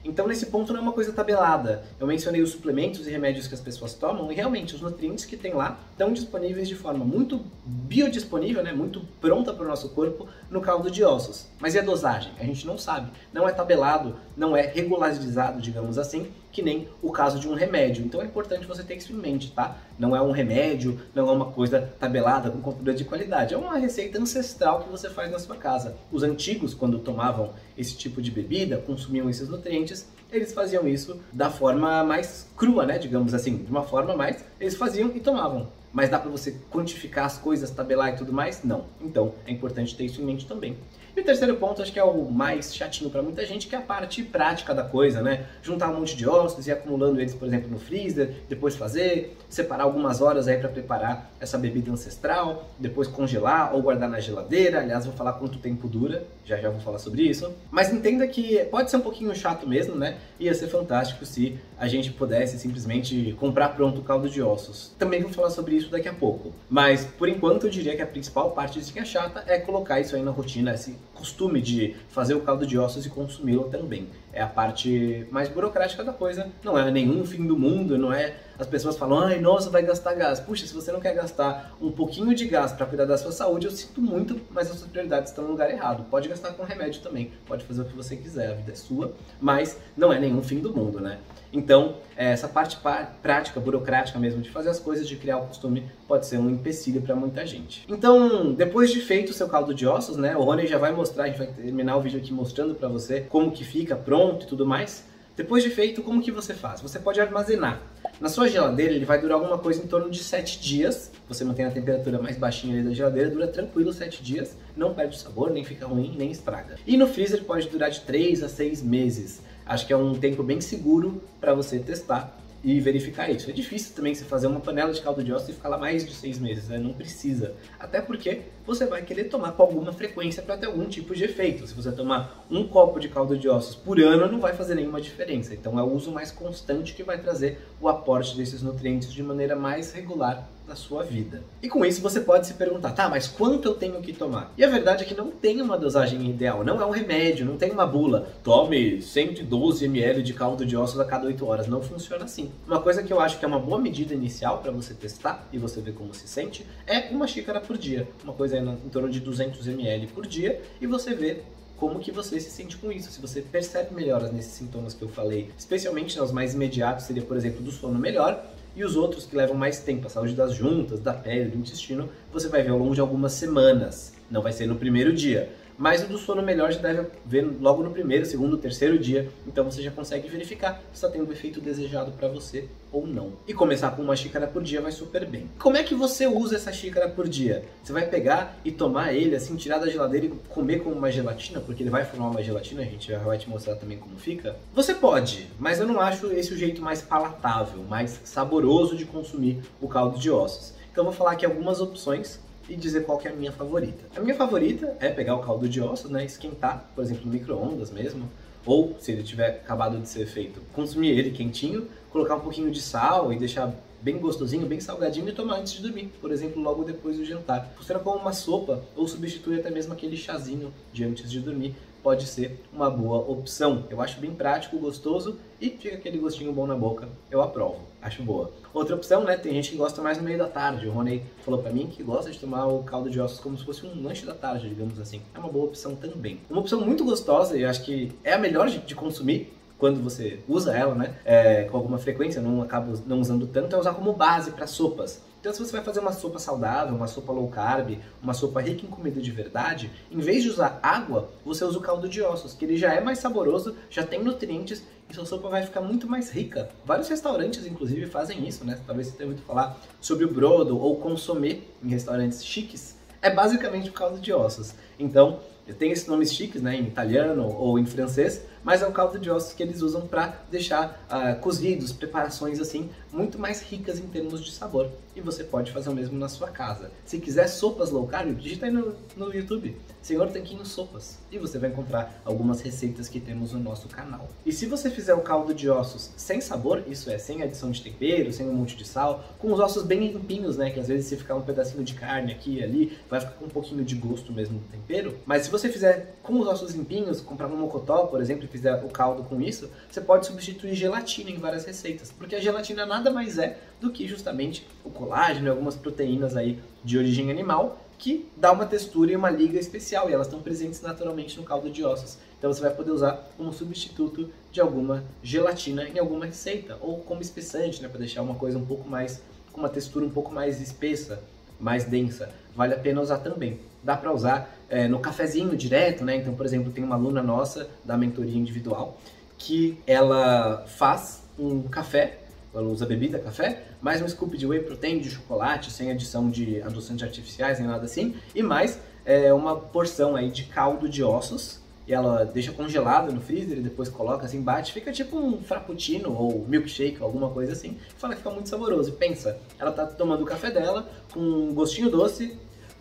Então, 0.06 0.28
nesse 0.28 0.46
ponto, 0.46 0.72
não 0.72 0.78
é 0.78 0.82
uma 0.82 0.92
coisa 0.92 1.12
tabelada. 1.12 1.82
Eu 1.98 2.06
mencionei 2.06 2.40
os 2.40 2.50
suplementos 2.50 3.06
e 3.06 3.10
remédios 3.10 3.48
que 3.48 3.54
as 3.54 3.60
pessoas 3.60 3.92
tomam, 3.92 4.30
e 4.30 4.34
realmente 4.34 4.74
os 4.74 4.80
nutrientes 4.80 5.24
que 5.24 5.36
tem 5.36 5.52
lá 5.52 5.78
estão 5.90 6.12
disponíveis 6.12 6.68
de 6.68 6.76
forma 6.76 7.04
muito 7.04 7.44
biodisponível, 7.64 8.62
né? 8.62 8.72
muito 8.72 9.00
pronta 9.20 9.52
para 9.52 9.64
o 9.64 9.68
nosso 9.68 9.88
corpo, 9.88 10.28
no 10.48 10.60
caldo 10.60 10.90
de 10.90 11.02
ossos. 11.02 11.46
Mas 11.58 11.74
e 11.74 11.80
a 11.80 11.82
dosagem? 11.82 12.32
A 12.38 12.44
gente 12.44 12.64
não 12.66 12.78
sabe. 12.78 13.10
Não 13.32 13.48
é 13.48 13.52
tabelado, 13.52 14.16
não 14.36 14.56
é 14.56 14.62
regularizado, 14.62 15.60
digamos 15.60 15.98
assim, 15.98 16.28
que 16.56 16.62
nem 16.62 16.88
o 17.02 17.12
caso 17.12 17.38
de 17.38 17.46
um 17.46 17.52
remédio. 17.52 18.02
Então 18.02 18.22
é 18.22 18.24
importante 18.24 18.66
você 18.66 18.82
ter 18.82 18.96
isso 18.96 19.12
em 19.12 19.16
mente, 19.16 19.52
tá? 19.52 19.76
Não 19.98 20.16
é 20.16 20.22
um 20.22 20.30
remédio, 20.30 20.98
não 21.14 21.28
é 21.28 21.32
uma 21.32 21.52
coisa 21.52 21.92
tabelada 22.00 22.50
com 22.50 22.62
controle 22.62 22.96
de 22.96 23.04
qualidade. 23.04 23.52
É 23.52 23.58
uma 23.58 23.76
receita 23.76 24.18
ancestral 24.18 24.80
que 24.80 24.88
você 24.88 25.10
faz 25.10 25.30
na 25.30 25.38
sua 25.38 25.56
casa. 25.56 25.94
Os 26.10 26.22
antigos, 26.22 26.72
quando 26.72 26.98
tomavam 26.98 27.50
esse 27.76 27.94
tipo 27.94 28.22
de 28.22 28.30
bebida, 28.30 28.78
consumiam 28.78 29.28
esses 29.28 29.50
nutrientes, 29.50 30.08
eles 30.32 30.54
faziam 30.54 30.88
isso 30.88 31.20
da 31.30 31.50
forma 31.50 32.02
mais 32.02 32.48
crua, 32.56 32.86
né? 32.86 32.96
Digamos 32.96 33.34
assim, 33.34 33.58
de 33.58 33.70
uma 33.70 33.82
forma 33.82 34.16
mais. 34.16 34.42
Eles 34.58 34.76
faziam 34.76 35.12
e 35.14 35.20
tomavam. 35.20 35.68
Mas 35.92 36.08
dá 36.08 36.18
para 36.18 36.30
você 36.30 36.56
quantificar 36.70 37.26
as 37.26 37.36
coisas, 37.36 37.70
tabelar 37.70 38.14
e 38.14 38.16
tudo 38.16 38.32
mais? 38.32 38.64
Não. 38.64 38.86
Então 38.98 39.34
é 39.46 39.52
importante 39.52 39.94
ter 39.94 40.06
isso 40.06 40.22
em 40.22 40.24
mente 40.24 40.46
também. 40.46 40.78
E 41.16 41.20
o 41.22 41.24
terceiro 41.24 41.56
ponto, 41.56 41.80
acho 41.80 41.90
que 41.90 41.98
é 41.98 42.04
o 42.04 42.30
mais 42.30 42.76
chatinho 42.76 43.08
para 43.08 43.22
muita 43.22 43.46
gente, 43.46 43.66
que 43.66 43.74
é 43.74 43.78
a 43.78 43.80
parte 43.80 44.22
prática 44.22 44.74
da 44.74 44.84
coisa, 44.84 45.22
né? 45.22 45.46
Juntar 45.62 45.88
um 45.88 46.00
monte 46.00 46.14
de 46.14 46.28
ossos 46.28 46.66
e 46.66 46.70
acumulando 46.70 47.18
eles, 47.18 47.32
por 47.32 47.48
exemplo, 47.48 47.70
no 47.70 47.78
freezer, 47.78 48.34
depois 48.50 48.76
fazer, 48.76 49.34
separar 49.48 49.84
algumas 49.84 50.20
horas 50.20 50.46
aí 50.46 50.58
para 50.58 50.68
preparar 50.68 51.30
essa 51.40 51.56
bebida 51.56 51.90
ancestral, 51.90 52.68
depois 52.78 53.08
congelar 53.08 53.74
ou 53.74 53.80
guardar 53.80 54.10
na 54.10 54.20
geladeira. 54.20 54.80
Aliás, 54.80 55.06
vou 55.06 55.14
falar 55.14 55.32
quanto 55.32 55.58
tempo 55.58 55.88
dura, 55.88 56.22
já 56.44 56.58
já 56.58 56.68
vou 56.68 56.80
falar 56.80 56.98
sobre 56.98 57.22
isso. 57.22 57.50
Mas 57.70 57.90
entenda 57.90 58.28
que 58.28 58.62
pode 58.66 58.90
ser 58.90 58.98
um 58.98 59.00
pouquinho 59.00 59.34
chato 59.34 59.66
mesmo, 59.66 59.94
né? 59.94 60.18
Ia 60.38 60.52
ser 60.52 60.68
fantástico 60.68 61.24
se 61.24 61.58
a 61.78 61.88
gente 61.88 62.12
pudesse 62.12 62.58
simplesmente 62.58 63.34
comprar 63.40 63.70
pronto 63.70 64.02
o 64.02 64.04
caldo 64.04 64.28
de 64.28 64.42
ossos. 64.42 64.94
Também 64.98 65.22
vou 65.22 65.32
falar 65.32 65.48
sobre 65.48 65.76
isso 65.76 65.90
daqui 65.90 66.08
a 66.08 66.14
pouco. 66.14 66.52
Mas 66.68 67.06
por 67.06 67.26
enquanto 67.26 67.64
eu 67.64 67.70
diria 67.70 67.96
que 67.96 68.02
a 68.02 68.06
principal 68.06 68.50
parte 68.50 68.78
disso 68.78 68.92
que 68.92 68.98
é 68.98 69.04
chata 69.04 69.42
é 69.46 69.58
colocar 69.58 69.98
isso 69.98 70.14
aí 70.14 70.22
na 70.22 70.30
rotina, 70.30 70.74
esse 70.74 70.94
costume 71.16 71.60
de 71.60 71.96
fazer 72.08 72.34
o 72.34 72.40
caldo 72.40 72.66
de 72.66 72.78
ossos 72.78 73.06
e 73.06 73.10
consumi-lo 73.10 73.64
também. 73.64 74.08
É 74.36 74.42
a 74.42 74.46
parte 74.46 75.26
mais 75.30 75.48
burocrática 75.48 76.04
da 76.04 76.12
coisa, 76.12 76.48
não 76.62 76.78
é 76.78 76.90
nenhum 76.90 77.24
fim 77.24 77.46
do 77.46 77.58
mundo, 77.58 77.96
não 77.96 78.12
é 78.12 78.34
as 78.58 78.66
pessoas 78.66 78.96
falam, 78.96 79.20
ai, 79.20 79.38
nossa, 79.38 79.70
vai 79.70 79.82
gastar 79.82 80.14
gás. 80.14 80.40
Puxa, 80.40 80.66
se 80.66 80.74
você 80.74 80.90
não 80.90 81.00
quer 81.00 81.14
gastar 81.14 81.74
um 81.80 81.90
pouquinho 81.90 82.34
de 82.34 82.46
gás 82.46 82.72
para 82.72 82.86
cuidar 82.86 83.04
da 83.04 83.18
sua 83.18 83.32
saúde, 83.32 83.66
eu 83.66 83.72
sinto 83.72 84.00
muito, 84.00 84.40
mas 84.50 84.70
as 84.70 84.78
suas 84.78 84.90
prioridades 84.90 85.30
estão 85.30 85.44
no 85.44 85.50
lugar 85.50 85.70
errado. 85.70 86.04
Pode 86.10 86.28
gastar 86.28 86.52
com 86.52 86.62
remédio 86.62 87.02
também, 87.02 87.32
pode 87.46 87.64
fazer 87.64 87.82
o 87.82 87.84
que 87.84 87.96
você 87.96 88.16
quiser, 88.16 88.50
a 88.50 88.54
vida 88.54 88.72
é 88.72 88.74
sua, 88.74 89.12
mas 89.40 89.78
não 89.96 90.12
é 90.12 90.18
nenhum 90.18 90.42
fim 90.42 90.58
do 90.58 90.74
mundo, 90.74 91.00
né? 91.00 91.18
Então, 91.52 91.96
é, 92.16 92.32
essa 92.32 92.48
parte 92.48 92.78
prática, 93.22 93.60
burocrática 93.60 94.18
mesmo 94.18 94.42
de 94.42 94.50
fazer 94.50 94.68
as 94.68 94.78
coisas, 94.78 95.08
de 95.08 95.16
criar 95.16 95.38
o 95.38 95.46
costume, 95.46 95.84
pode 96.06 96.26
ser 96.26 96.38
um 96.38 96.50
empecilho 96.50 97.00
para 97.00 97.14
muita 97.14 97.46
gente. 97.46 97.84
Então, 97.88 98.52
depois 98.52 98.90
de 98.90 99.00
feito 99.00 99.30
o 99.30 99.32
seu 99.32 99.48
caldo 99.48 99.72
de 99.72 99.86
ossos, 99.86 100.16
né, 100.16 100.36
o 100.36 100.42
Rony 100.42 100.66
já 100.66 100.78
vai 100.78 100.92
mostrar, 100.92 101.24
a 101.24 101.26
gente 101.28 101.38
vai 101.38 101.46
terminar 101.46 101.96
o 101.96 102.00
vídeo 102.00 102.18
aqui 102.18 102.32
mostrando 102.32 102.74
para 102.74 102.88
você 102.88 103.20
como 103.20 103.52
que 103.52 103.64
fica 103.64 103.94
pronto 103.94 104.25
e 104.30 104.46
tudo 104.46 104.66
mais. 104.66 105.04
Depois 105.36 105.62
de 105.62 105.68
feito, 105.68 106.02
como 106.02 106.22
que 106.22 106.30
você 106.30 106.54
faz? 106.54 106.80
Você 106.80 106.98
pode 106.98 107.20
armazenar. 107.20 107.82
Na 108.18 108.30
sua 108.30 108.48
geladeira 108.48 108.94
ele 108.94 109.04
vai 109.04 109.20
durar 109.20 109.38
alguma 109.38 109.58
coisa 109.58 109.82
em 109.82 109.86
torno 109.86 110.10
de 110.10 110.24
7 110.24 110.60
dias. 110.60 111.10
Você 111.28 111.44
mantém 111.44 111.66
a 111.66 111.70
temperatura 111.70 112.18
mais 112.18 112.38
baixinha 112.38 112.82
da 112.82 112.94
geladeira, 112.94 113.28
dura 113.28 113.46
tranquilo 113.46 113.92
7 113.92 114.22
dias, 114.22 114.56
não 114.74 114.94
perde 114.94 115.14
o 115.14 115.18
sabor, 115.18 115.50
nem 115.50 115.62
fica 115.62 115.86
ruim, 115.86 116.14
nem 116.16 116.30
estraga. 116.30 116.76
E 116.86 116.96
no 116.96 117.06
freezer 117.06 117.44
pode 117.44 117.68
durar 117.68 117.90
de 117.90 118.00
3 118.00 118.42
a 118.42 118.48
6 118.48 118.82
meses. 118.82 119.42
Acho 119.66 119.86
que 119.86 119.92
é 119.92 119.96
um 119.96 120.14
tempo 120.14 120.42
bem 120.42 120.60
seguro 120.60 121.22
para 121.40 121.52
você 121.52 121.78
testar 121.78 122.35
e 122.66 122.80
verificar 122.80 123.30
isso. 123.30 123.48
É 123.48 123.52
difícil 123.52 123.94
também 123.94 124.12
você 124.12 124.24
fazer 124.24 124.48
uma 124.48 124.58
panela 124.58 124.92
de 124.92 125.00
caldo 125.00 125.22
de 125.22 125.32
ossos 125.32 125.50
e 125.50 125.52
ficar 125.52 125.68
lá 125.68 125.78
mais 125.78 126.04
de 126.04 126.12
seis 126.12 126.36
meses, 126.40 126.68
né? 126.68 126.78
Não 126.78 126.92
precisa. 126.92 127.54
Até 127.78 128.00
porque 128.00 128.42
você 128.66 128.84
vai 128.86 129.02
querer 129.02 129.24
tomar 129.24 129.52
com 129.52 129.62
alguma 129.62 129.92
frequência 129.92 130.42
para 130.42 130.56
ter 130.56 130.66
algum 130.66 130.84
tipo 130.86 131.14
de 131.14 131.22
efeito. 131.22 131.64
Se 131.64 131.74
você 131.74 131.92
tomar 131.92 132.44
um 132.50 132.66
copo 132.66 132.98
de 132.98 133.08
caldo 133.08 133.38
de 133.38 133.48
ossos 133.48 133.76
por 133.76 134.00
ano, 134.00 134.26
não 134.26 134.40
vai 134.40 134.52
fazer 134.52 134.74
nenhuma 134.74 135.00
diferença. 135.00 135.54
Então 135.54 135.78
é 135.78 135.82
o 135.82 135.92
uso 135.92 136.10
mais 136.10 136.32
constante 136.32 136.92
que 136.92 137.04
vai 137.04 137.18
trazer 137.18 137.60
o 137.80 137.88
aporte 137.88 138.36
desses 138.36 138.62
nutrientes 138.62 139.12
de 139.12 139.22
maneira 139.22 139.54
mais 139.54 139.92
regular 139.92 140.48
na 140.66 140.74
sua 140.74 141.02
vida. 141.02 141.42
E 141.62 141.68
com 141.68 141.84
isso 141.84 142.00
você 142.00 142.20
pode 142.20 142.46
se 142.46 142.54
perguntar, 142.54 142.92
tá, 142.92 143.08
mas 143.08 143.26
quanto 143.26 143.68
eu 143.68 143.74
tenho 143.74 144.00
que 144.00 144.12
tomar? 144.12 144.52
E 144.56 144.64
a 144.64 144.68
verdade 144.68 145.04
é 145.04 145.06
que 145.06 145.14
não 145.14 145.30
tem 145.30 145.60
uma 145.60 145.78
dosagem 145.78 146.28
ideal, 146.28 146.64
não 146.64 146.80
é 146.80 146.86
um 146.86 146.90
remédio, 146.90 147.46
não 147.46 147.56
tem 147.56 147.70
uma 147.70 147.86
bula. 147.86 148.28
Tome 148.42 149.00
112 149.00 149.84
ml 149.84 150.22
de 150.22 150.34
caldo 150.34 150.66
de 150.66 150.76
ossos 150.76 150.98
a 150.98 151.04
cada 151.04 151.26
8 151.26 151.46
horas, 151.46 151.66
não 151.66 151.82
funciona 151.82 152.24
assim. 152.24 152.50
Uma 152.66 152.80
coisa 152.80 153.02
que 153.02 153.12
eu 153.12 153.20
acho 153.20 153.38
que 153.38 153.44
é 153.44 153.48
uma 153.48 153.58
boa 153.58 153.78
medida 153.78 154.14
inicial 154.14 154.58
para 154.58 154.72
você 154.72 154.94
testar 154.94 155.46
e 155.52 155.58
você 155.58 155.80
ver 155.80 155.94
como 155.94 156.12
se 156.12 156.26
sente 156.26 156.66
é 156.86 157.08
uma 157.10 157.26
xícara 157.26 157.60
por 157.60 157.78
dia, 157.78 158.08
uma 158.24 158.32
coisa 158.32 158.58
em 158.58 158.88
torno 158.88 159.08
de 159.08 159.20
200 159.20 159.66
ml 159.68 160.06
por 160.08 160.26
dia 160.26 160.60
e 160.80 160.86
você 160.86 161.14
vê 161.14 161.42
como 161.76 162.00
que 162.00 162.10
você 162.10 162.40
se 162.40 162.50
sente 162.50 162.76
com 162.76 162.90
isso, 162.90 163.10
se 163.10 163.20
você 163.20 163.42
percebe 163.42 163.94
melhoras 163.94 164.32
nesses 164.32 164.52
sintomas 164.52 164.94
que 164.94 165.02
eu 165.02 165.08
falei, 165.08 165.50
especialmente 165.58 166.18
nos 166.18 166.32
mais 166.32 166.54
imediatos, 166.54 167.04
seria, 167.04 167.22
por 167.22 167.36
exemplo, 167.36 167.62
do 167.62 167.70
sono 167.70 167.98
melhor, 167.98 168.42
E 168.76 168.84
os 168.84 168.94
outros 168.94 169.24
que 169.24 169.34
levam 169.34 169.56
mais 169.56 169.78
tempo, 169.78 170.06
a 170.06 170.10
saúde 170.10 170.34
das 170.34 170.52
juntas, 170.52 171.00
da 171.00 171.14
pele, 171.14 171.48
do 171.48 171.56
intestino, 171.56 172.10
você 172.30 172.46
vai 172.46 172.62
ver 172.62 172.68
ao 172.68 172.78
longo 172.78 172.94
de 172.94 173.00
algumas 173.00 173.32
semanas. 173.32 174.12
Não 174.30 174.42
vai 174.42 174.52
ser 174.52 174.66
no 174.66 174.76
primeiro 174.76 175.14
dia. 175.14 175.50
Mas 175.78 176.02
o 176.02 176.06
do 176.06 176.16
sono 176.16 176.42
melhor 176.42 176.72
já 176.72 176.80
deve 176.80 177.06
ver 177.24 177.42
logo 177.60 177.82
no 177.82 177.90
primeiro, 177.90 178.24
segundo, 178.24 178.56
terceiro 178.56 178.98
dia. 178.98 179.28
Então 179.46 179.64
você 179.64 179.82
já 179.82 179.90
consegue 179.90 180.28
verificar 180.28 180.80
se 180.92 180.94
está 180.94 181.08
tendo 181.08 181.28
o 181.28 181.32
efeito 181.32 181.60
desejado 181.60 182.12
para 182.12 182.28
você 182.28 182.68
ou 182.90 183.06
não. 183.06 183.32
E 183.46 183.52
começar 183.52 183.90
com 183.90 184.02
uma 184.02 184.16
xícara 184.16 184.46
por 184.46 184.62
dia 184.62 184.80
vai 184.80 184.90
super 184.90 185.26
bem. 185.26 185.50
Como 185.58 185.76
é 185.76 185.82
que 185.82 185.94
você 185.94 186.26
usa 186.26 186.56
essa 186.56 186.72
xícara 186.72 187.08
por 187.08 187.28
dia? 187.28 187.62
Você 187.82 187.92
vai 187.92 188.06
pegar 188.06 188.56
e 188.64 188.72
tomar 188.72 189.12
ele, 189.12 189.36
assim, 189.36 189.54
tirar 189.56 189.78
da 189.78 189.88
geladeira 189.88 190.26
e 190.26 190.30
comer 190.48 190.80
como 190.80 190.96
uma 190.96 191.10
gelatina, 191.10 191.60
porque 191.60 191.82
ele 191.82 191.90
vai 191.90 192.04
formar 192.04 192.30
uma 192.30 192.42
gelatina, 192.42 192.82
a 192.82 192.86
gente 192.86 193.12
vai 193.12 193.36
te 193.36 193.48
mostrar 193.50 193.76
também 193.76 193.98
como 193.98 194.16
fica? 194.16 194.56
Você 194.74 194.94
pode, 194.94 195.48
mas 195.58 195.78
eu 195.78 195.86
não 195.86 196.00
acho 196.00 196.32
esse 196.32 196.54
o 196.54 196.56
jeito 196.56 196.80
mais 196.80 197.02
palatável, 197.02 197.82
mais 197.82 198.20
saboroso 198.24 198.96
de 198.96 199.04
consumir 199.04 199.60
o 199.80 199.88
caldo 199.88 200.18
de 200.18 200.30
ossos. 200.30 200.72
Então 200.90 201.04
eu 201.04 201.10
vou 201.10 201.12
falar 201.12 201.32
aqui 201.32 201.44
algumas 201.44 201.80
opções 201.80 202.40
e 202.68 202.76
dizer 202.76 203.04
qual 203.04 203.18
que 203.18 203.28
é 203.28 203.30
a 203.30 203.34
minha 203.34 203.52
favorita. 203.52 204.04
A 204.16 204.20
minha 204.20 204.34
favorita 204.34 204.96
é 205.00 205.10
pegar 205.10 205.34
o 205.36 205.40
caldo 205.40 205.68
de 205.68 205.80
ossos, 205.80 206.10
né, 206.10 206.24
esquentar, 206.24 206.90
por 206.94 207.02
exemplo, 207.02 207.26
no 207.26 207.32
micro-ondas 207.32 207.90
mesmo, 207.90 208.28
ou 208.64 208.96
se 208.98 209.12
ele 209.12 209.22
tiver 209.22 209.48
acabado 209.48 209.98
de 209.98 210.08
ser 210.08 210.26
feito, 210.26 210.60
consumir 210.72 211.10
ele 211.10 211.30
quentinho, 211.30 211.86
colocar 212.10 212.34
um 212.36 212.40
pouquinho 212.40 212.70
de 212.70 212.80
sal 212.80 213.32
e 213.32 213.38
deixar 213.38 213.72
bem 214.02 214.18
gostosinho, 214.18 214.66
bem 214.66 214.80
salgadinho 214.80 215.28
e 215.28 215.32
tomar 215.32 215.58
antes 215.58 215.72
de 215.74 215.82
dormir, 215.82 216.12
por 216.20 216.30
exemplo, 216.30 216.60
logo 216.60 216.84
depois 216.84 217.16
do 217.16 217.24
jantar. 217.24 217.72
Funciona 217.76 218.00
como 218.00 218.20
uma 218.20 218.32
sopa 218.32 218.82
ou 218.94 219.06
substitui 219.06 219.58
até 219.58 219.70
mesmo 219.70 219.92
aquele 219.92 220.16
chazinho 220.16 220.72
de 220.92 221.04
antes 221.04 221.30
de 221.30 221.40
dormir 221.40 221.74
pode 222.06 222.24
ser 222.24 222.62
uma 222.72 222.88
boa 222.88 223.18
opção. 223.18 223.82
Eu 223.90 224.00
acho 224.00 224.20
bem 224.20 224.30
prático, 224.30 224.78
gostoso 224.78 225.40
e 225.60 225.70
fica 225.70 225.96
aquele 225.96 226.18
gostinho 226.18 226.52
bom 226.52 226.64
na 226.64 226.76
boca. 226.76 227.08
Eu 227.28 227.42
aprovo, 227.42 227.80
acho 228.00 228.22
boa. 228.22 228.52
Outra 228.72 228.94
opção, 228.94 229.24
né? 229.24 229.36
Tem 229.36 229.52
gente 229.52 229.72
que 229.72 229.76
gosta 229.76 230.00
mais 230.00 230.16
no 230.16 230.22
meio 230.22 230.38
da 230.38 230.46
tarde. 230.46 230.86
O 230.86 230.92
Rony 230.92 231.24
falou 231.44 231.60
para 231.60 231.72
mim 231.72 231.88
que 231.88 232.04
gosta 232.04 232.30
de 232.30 232.38
tomar 232.38 232.64
o 232.68 232.84
caldo 232.84 233.10
de 233.10 233.20
ossos 233.20 233.40
como 233.40 233.58
se 233.58 233.64
fosse 233.64 233.84
um 233.84 234.04
lanche 234.04 234.24
da 234.24 234.34
tarde, 234.34 234.68
digamos 234.68 235.00
assim. 235.00 235.20
É 235.34 235.38
uma 235.40 235.48
boa 235.48 235.64
opção 235.64 235.96
também. 235.96 236.38
Uma 236.48 236.60
opção 236.60 236.80
muito 236.80 237.04
gostosa 237.04 237.58
e 237.58 237.64
acho 237.64 237.82
que 237.82 238.12
é 238.22 238.34
a 238.34 238.38
melhor 238.38 238.68
de, 238.68 238.94
consumir 238.94 239.52
quando 239.76 240.00
você 240.00 240.38
usa 240.48 240.78
ela, 240.78 240.94
né, 240.94 241.16
é, 241.24 241.64
com 241.64 241.76
alguma 241.76 241.98
frequência, 241.98 242.40
não 242.40 242.62
acabo 242.62 242.96
não 243.04 243.20
usando 243.20 243.48
tanto, 243.48 243.74
é 243.74 243.78
usar 243.80 243.94
como 243.94 244.12
base 244.12 244.52
para 244.52 244.68
sopas. 244.68 245.25
Então, 245.40 245.52
se 245.52 245.58
você 245.58 245.72
vai 245.72 245.82
fazer 245.82 246.00
uma 246.00 246.12
sopa 246.12 246.38
saudável, 246.38 246.94
uma 246.94 247.06
sopa 247.06 247.32
low 247.32 247.48
carb, 247.48 247.98
uma 248.22 248.34
sopa 248.34 248.60
rica 248.60 248.84
em 248.84 248.88
comida 248.88 249.20
de 249.20 249.30
verdade, 249.30 249.90
em 250.10 250.18
vez 250.18 250.42
de 250.42 250.50
usar 250.50 250.80
água, 250.82 251.30
você 251.44 251.64
usa 251.64 251.78
o 251.78 251.80
caldo 251.80 252.08
de 252.08 252.20
ossos, 252.20 252.52
que 252.54 252.64
ele 252.64 252.76
já 252.76 252.92
é 252.92 253.00
mais 253.00 253.18
saboroso, 253.18 253.76
já 253.88 254.04
tem 254.04 254.22
nutrientes 254.22 254.82
e 255.08 255.14
sua 255.14 255.24
sopa 255.24 255.48
vai 255.48 255.62
ficar 255.62 255.80
muito 255.80 256.08
mais 256.08 256.30
rica. 256.30 256.68
Vários 256.84 257.08
restaurantes, 257.08 257.64
inclusive, 257.64 258.06
fazem 258.06 258.46
isso, 258.46 258.64
né? 258.64 258.78
Talvez 258.86 259.08
você 259.08 259.16
tenha 259.16 259.28
ouvido 259.28 259.44
falar 259.46 259.78
sobre 260.00 260.24
o 260.24 260.32
brodo 260.32 260.78
ou 260.78 260.96
consomê 260.96 261.60
em 261.82 261.90
restaurantes 261.90 262.44
chiques. 262.44 262.96
É 263.22 263.30
basicamente 263.30 263.88
o 263.88 263.92
caldo 263.92 264.18
de 264.18 264.32
ossos. 264.32 264.74
Então, 264.98 265.38
tem 265.78 265.90
esses 265.90 266.06
nomes 266.06 266.32
chiques, 266.32 266.62
né, 266.62 266.76
em 266.76 266.84
italiano 266.84 267.52
ou 267.56 267.78
em 267.78 267.84
francês, 267.84 268.42
mas 268.66 268.82
é 268.82 268.86
o 268.86 268.90
caldo 268.90 269.16
de 269.16 269.30
ossos 269.30 269.52
que 269.52 269.62
eles 269.62 269.80
usam 269.80 270.08
para 270.08 270.42
deixar 270.50 271.06
uh, 271.08 271.40
cozidos, 271.40 271.92
preparações 271.92 272.58
assim, 272.58 272.90
muito 273.12 273.38
mais 273.38 273.62
ricas 273.62 274.00
em 274.00 274.08
termos 274.08 274.44
de 274.44 274.50
sabor. 274.50 274.90
E 275.14 275.20
você 275.20 275.44
pode 275.44 275.70
fazer 275.70 275.88
o 275.88 275.94
mesmo 275.94 276.18
na 276.18 276.28
sua 276.28 276.48
casa. 276.48 276.90
Se 277.04 277.18
quiser 277.18 277.46
sopas 277.46 277.90
low 277.90 278.08
carb, 278.08 278.34
digita 278.34 278.66
aí 278.66 278.72
no, 278.72 278.94
no 279.16 279.32
YouTube, 279.32 279.76
Senhor 280.02 280.30
Tanquinho 280.30 280.64
Sopas, 280.64 281.18
e 281.32 281.38
você 281.38 281.58
vai 281.58 281.70
encontrar 281.70 282.20
algumas 282.24 282.60
receitas 282.60 283.08
que 283.08 283.18
temos 283.18 283.52
no 283.52 283.58
nosso 283.58 283.88
canal. 283.88 284.28
E 284.44 284.52
se 284.52 284.66
você 284.66 284.90
fizer 284.90 285.14
o 285.14 285.20
caldo 285.20 285.54
de 285.54 285.68
ossos 285.68 286.10
sem 286.16 286.40
sabor, 286.40 286.84
isso 286.86 287.10
é, 287.10 287.18
sem 287.18 287.42
adição 287.42 287.70
de 287.70 287.82
tempero, 287.82 288.32
sem 288.32 288.48
um 288.48 288.52
monte 288.52 288.76
de 288.76 288.86
sal, 288.86 289.24
com 289.38 289.52
os 289.52 289.58
ossos 289.58 289.82
bem 289.82 290.12
limpinhos, 290.12 290.56
né, 290.56 290.70
que 290.70 290.78
às 290.78 290.86
vezes 290.86 291.06
se 291.06 291.16
ficar 291.16 291.34
um 291.34 291.42
pedacinho 291.42 291.82
de 291.82 291.94
carne 291.94 292.30
aqui 292.30 292.58
e 292.58 292.62
ali, 292.62 292.98
vai 293.08 293.20
ficar 293.20 293.32
com 293.32 293.46
um 293.46 293.48
pouquinho 293.48 293.84
de 293.84 293.96
gosto 293.96 294.32
mesmo 294.32 294.58
do 294.58 294.68
tempero, 294.68 295.18
mas 295.26 295.42
se 295.42 295.50
você 295.50 295.68
fizer 295.68 296.14
com 296.22 296.38
os 296.38 296.46
ossos 296.46 296.72
limpinhos, 296.74 297.20
comprar 297.20 297.48
um 297.48 297.56
mocotó, 297.56 298.06
por 298.06 298.20
exemplo, 298.20 298.46
fizer 298.56 298.74
o 298.82 298.88
caldo 298.88 299.22
com 299.24 299.40
isso, 299.40 299.70
você 299.90 300.00
pode 300.00 300.26
substituir 300.26 300.74
gelatina 300.74 301.30
em 301.30 301.36
várias 301.36 301.64
receitas, 301.64 302.10
porque 302.10 302.34
a 302.34 302.40
gelatina 302.40 302.86
nada 302.86 303.10
mais 303.10 303.38
é 303.38 303.58
do 303.80 303.90
que 303.90 304.08
justamente 304.08 304.66
o 304.82 304.90
colágeno 304.90 305.46
e 305.46 305.50
algumas 305.50 305.76
proteínas 305.76 306.36
aí 306.36 306.58
de 306.82 306.96
origem 306.96 307.30
animal 307.30 307.78
que 307.98 308.28
dá 308.36 308.52
uma 308.52 308.66
textura 308.66 309.12
e 309.12 309.16
uma 309.16 309.30
liga 309.30 309.58
especial 309.58 310.10
e 310.10 310.12
elas 310.12 310.26
estão 310.26 310.42
presentes 310.42 310.82
naturalmente 310.82 311.36
no 311.38 311.44
caldo 311.44 311.70
de 311.70 311.82
ossos. 311.82 312.18
Então 312.38 312.52
você 312.52 312.60
vai 312.60 312.74
poder 312.74 312.90
usar 312.90 313.26
como 313.36 313.52
substituto 313.52 314.30
de 314.52 314.60
alguma 314.60 315.02
gelatina 315.22 315.88
em 315.88 315.98
alguma 315.98 316.26
receita 316.26 316.76
ou 316.80 316.98
como 316.98 317.22
espessante, 317.22 317.82
né, 317.82 317.88
para 317.88 317.98
deixar 317.98 318.22
uma 318.22 318.34
coisa 318.34 318.58
um 318.58 318.66
pouco 318.66 318.88
mais 318.88 319.22
com 319.52 319.60
uma 319.60 319.68
textura 319.68 320.04
um 320.04 320.10
pouco 320.10 320.32
mais 320.32 320.60
espessa, 320.60 321.22
mais 321.58 321.84
densa. 321.84 322.30
Vale 322.54 322.74
a 322.74 322.78
pena 322.78 323.00
usar 323.00 323.18
também. 323.18 323.60
Dá 323.82 323.96
para 323.96 324.12
usar 324.12 324.50
é, 324.68 324.88
no 324.88 324.98
cafezinho 324.98 325.56
direto, 325.56 326.04
né? 326.04 326.16
Então, 326.16 326.34
por 326.34 326.44
exemplo, 326.46 326.72
tem 326.72 326.82
uma 326.82 326.96
aluna 326.96 327.22
nossa 327.22 327.68
da 327.84 327.96
mentoria 327.96 328.36
individual 328.36 328.98
que 329.38 329.78
ela 329.86 330.64
faz 330.66 331.22
um 331.38 331.62
café, 331.64 332.18
ela 332.54 332.66
usa 332.68 332.86
bebida, 332.86 333.18
café, 333.18 333.62
mais 333.82 334.00
um 334.00 334.08
scoop 334.08 334.36
de 334.36 334.46
whey 334.46 334.60
protein, 334.60 334.98
de 334.98 335.10
chocolate, 335.10 335.70
sem 335.70 335.90
adição 335.90 336.30
de 336.30 336.62
adoçantes 336.62 337.04
artificiais 337.04 337.58
nem 337.58 337.68
nada 337.68 337.84
assim, 337.84 338.14
e 338.34 338.42
mais 338.42 338.80
é, 339.04 339.32
uma 339.32 339.56
porção 339.56 340.16
aí 340.16 340.30
de 340.30 340.44
caldo 340.44 340.88
de 340.88 341.04
ossos, 341.04 341.60
e 341.86 341.94
ela 341.94 342.24
deixa 342.24 342.52
congelado 342.52 343.12
no 343.12 343.20
freezer 343.20 343.58
e 343.58 343.60
depois 343.60 343.88
coloca 343.88 344.26
assim, 344.26 344.42
bate, 344.42 344.72
fica 344.72 344.92
tipo 344.92 345.16
um 345.16 345.40
frappuccino 345.40 346.12
ou 346.12 346.44
milkshake, 346.48 347.00
alguma 347.00 347.30
coisa 347.30 347.52
assim. 347.52 347.78
Fala 347.96 348.14
que 348.14 348.18
fica 348.18 348.30
muito 348.30 348.48
saboroso. 348.48 348.90
E 348.90 348.92
pensa, 348.92 349.38
ela 349.58 349.70
tá 349.70 349.86
tomando 349.86 350.22
o 350.22 350.26
café 350.26 350.50
dela 350.50 350.88
com 351.12 351.20
um 351.20 351.54
gostinho 351.54 351.88
doce, 351.88 352.36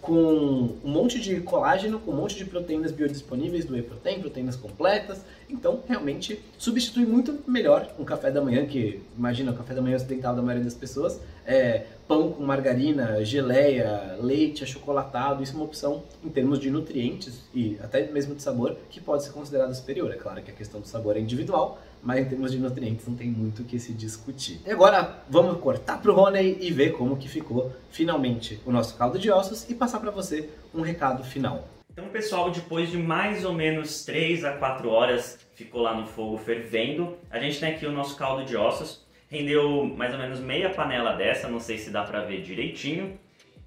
com 0.05 0.77
um 0.83 0.89
monte 0.89 1.19
de 1.19 1.41
colágeno, 1.41 1.99
com 1.99 2.11
um 2.11 2.15
monte 2.15 2.35
de 2.35 2.45
proteínas 2.45 2.91
biodisponíveis 2.91 3.65
do 3.65 3.73
whey 3.73 3.81
protein, 3.81 4.19
proteínas 4.19 4.55
completas. 4.55 5.25
Então, 5.49 5.81
realmente, 5.87 6.39
substitui 6.57 7.05
muito 7.05 7.39
melhor 7.47 7.91
um 7.99 8.05
café 8.05 8.29
da 8.29 8.41
manhã, 8.41 8.65
que 8.65 9.01
imagina 9.17 9.51
o 9.51 9.55
café 9.55 9.73
da 9.73 9.81
manhã 9.81 9.95
ocidental 9.95 10.35
da 10.35 10.41
maioria 10.41 10.63
das 10.63 10.75
pessoas, 10.75 11.19
é 11.45 11.85
pão 12.07 12.31
com 12.31 12.43
margarina, 12.43 13.23
geleia, 13.25 14.17
leite 14.21 14.63
achocolatado. 14.63 15.41
Isso 15.41 15.53
é 15.53 15.55
uma 15.55 15.65
opção 15.65 16.03
em 16.23 16.29
termos 16.29 16.59
de 16.59 16.69
nutrientes 16.69 17.41
e 17.53 17.77
até 17.81 18.05
mesmo 18.11 18.35
de 18.35 18.43
sabor 18.43 18.77
que 18.89 19.01
pode 19.01 19.23
ser 19.23 19.31
considerada 19.31 19.73
superior. 19.73 20.11
É 20.11 20.17
claro 20.17 20.41
que 20.41 20.51
a 20.51 20.53
questão 20.53 20.79
do 20.79 20.87
sabor 20.87 21.17
é 21.17 21.19
individual, 21.19 21.79
mas 22.05 22.19
em 22.19 22.29
termos 22.29 22.51
de 22.51 22.59
nutrientes 22.59 23.07
não 23.07 23.15
tem 23.15 23.27
muito 23.27 23.63
o 23.63 23.65
que 23.65 23.79
se 23.79 23.91
discutir. 23.91 24.61
E 24.65 24.71
agora 24.71 25.23
vamos 25.27 25.59
cortar 25.59 25.99
pro 25.99 26.13
Rony 26.13 26.57
e 26.61 26.71
ver 26.71 26.91
como 26.91 27.17
que 27.17 27.27
ficou 27.27 27.73
finalmente 27.89 28.61
o 28.63 28.71
nosso 28.71 28.95
caldo 28.95 29.17
de 29.17 29.31
ossos 29.31 29.67
e 29.67 29.73
passar 29.73 29.99
para 29.99 30.11
você 30.11 30.47
um 30.73 30.81
recado 30.81 31.23
final. 31.23 31.67
Então, 31.91 32.07
pessoal, 32.09 32.51
depois 32.51 32.91
de 32.91 32.97
mais 32.97 33.43
ou 33.43 33.53
menos 33.53 34.05
3 34.05 34.45
a 34.45 34.53
4 34.53 34.87
horas 34.87 35.39
ficou 35.55 35.81
lá 35.81 35.95
no 35.95 36.05
fogo 36.05 36.37
fervendo, 36.37 37.17
a 37.31 37.39
gente 37.39 37.59
tem 37.59 37.73
aqui 37.73 37.85
o 37.85 37.91
nosso 37.91 38.15
caldo 38.15 38.45
de 38.45 38.55
ossos. 38.55 39.03
Rendeu 39.27 39.85
mais 39.85 40.13
ou 40.13 40.19
menos 40.19 40.39
meia 40.39 40.69
panela 40.69 41.13
dessa, 41.13 41.47
não 41.47 41.59
sei 41.59 41.79
se 41.79 41.89
dá 41.89 42.03
para 42.03 42.21
ver 42.21 42.43
direitinho 42.43 43.17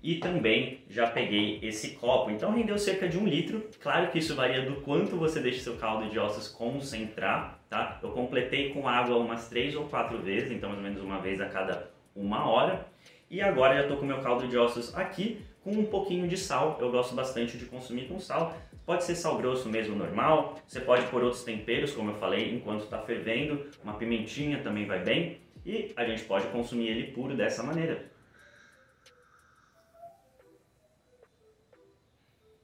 e 0.09 0.15
também 0.15 0.79
já 0.89 1.07
peguei 1.07 1.59
esse 1.63 1.91
copo. 1.91 2.31
Então 2.31 2.51
rendeu 2.51 2.79
cerca 2.79 3.07
de 3.07 3.19
um 3.19 3.27
litro. 3.27 3.69
Claro 3.79 4.11
que 4.11 4.19
isso 4.19 4.35
varia 4.35 4.63
do 4.63 4.81
quanto 4.81 5.17
você 5.17 5.39
deixa 5.39 5.61
seu 5.61 5.77
caldo 5.77 6.09
de 6.09 6.19
ossos 6.19 6.49
concentrar, 6.49 7.61
tá? 7.69 8.01
Eu 8.03 8.13
completei 8.13 8.71
com 8.71 8.89
água 8.89 9.19
umas 9.19 9.51
três 9.51 9.77
ou 9.77 9.85
quatro 9.85 10.19
vezes, 10.23 10.51
então 10.51 10.71
mais 10.71 10.83
ou 10.83 10.89
menos 10.89 11.03
uma 11.03 11.21
vez 11.21 11.39
a 11.43 11.47
cada 11.51 11.91
uma 12.17 12.49
hora. 12.49 12.87
E 13.31 13.43
agora 13.43 13.75
já 13.75 13.83
estou 13.83 13.99
com 13.99 14.07
meu 14.07 14.23
caldo 14.23 14.49
de 14.49 14.57
ossos 14.57 14.97
aqui 14.97 15.43
com 15.63 15.73
um 15.73 15.85
pouquinho 15.85 16.27
de 16.27 16.39
sal. 16.39 16.79
Eu 16.81 16.91
gosto 16.91 17.15
bastante 17.15 17.59
de 17.59 17.67
consumir 17.67 18.09
com 18.09 18.19
sal. 18.19 18.57
Pode 18.87 19.05
ser 19.05 19.15
sal 19.15 19.37
grosso 19.37 19.69
mesmo 19.69 19.95
normal. 19.95 20.59
Você 20.67 20.81
pode 20.81 21.07
pôr 21.09 21.23
outros 21.23 21.45
temperos, 21.45 21.93
como 21.93 22.13
eu 22.13 22.15
falei, 22.15 22.55
enquanto 22.55 22.85
está 22.85 22.99
fervendo. 22.99 23.67
Uma 23.85 23.93
pimentinha 23.93 24.63
também 24.63 24.87
vai 24.87 25.01
bem. 25.01 25.37
E 25.67 25.93
a 25.95 26.07
gente 26.07 26.25
pode 26.25 26.47
consumir 26.47 26.89
ele 26.89 27.13
puro 27.13 27.37
dessa 27.37 27.63
maneira. 27.63 28.08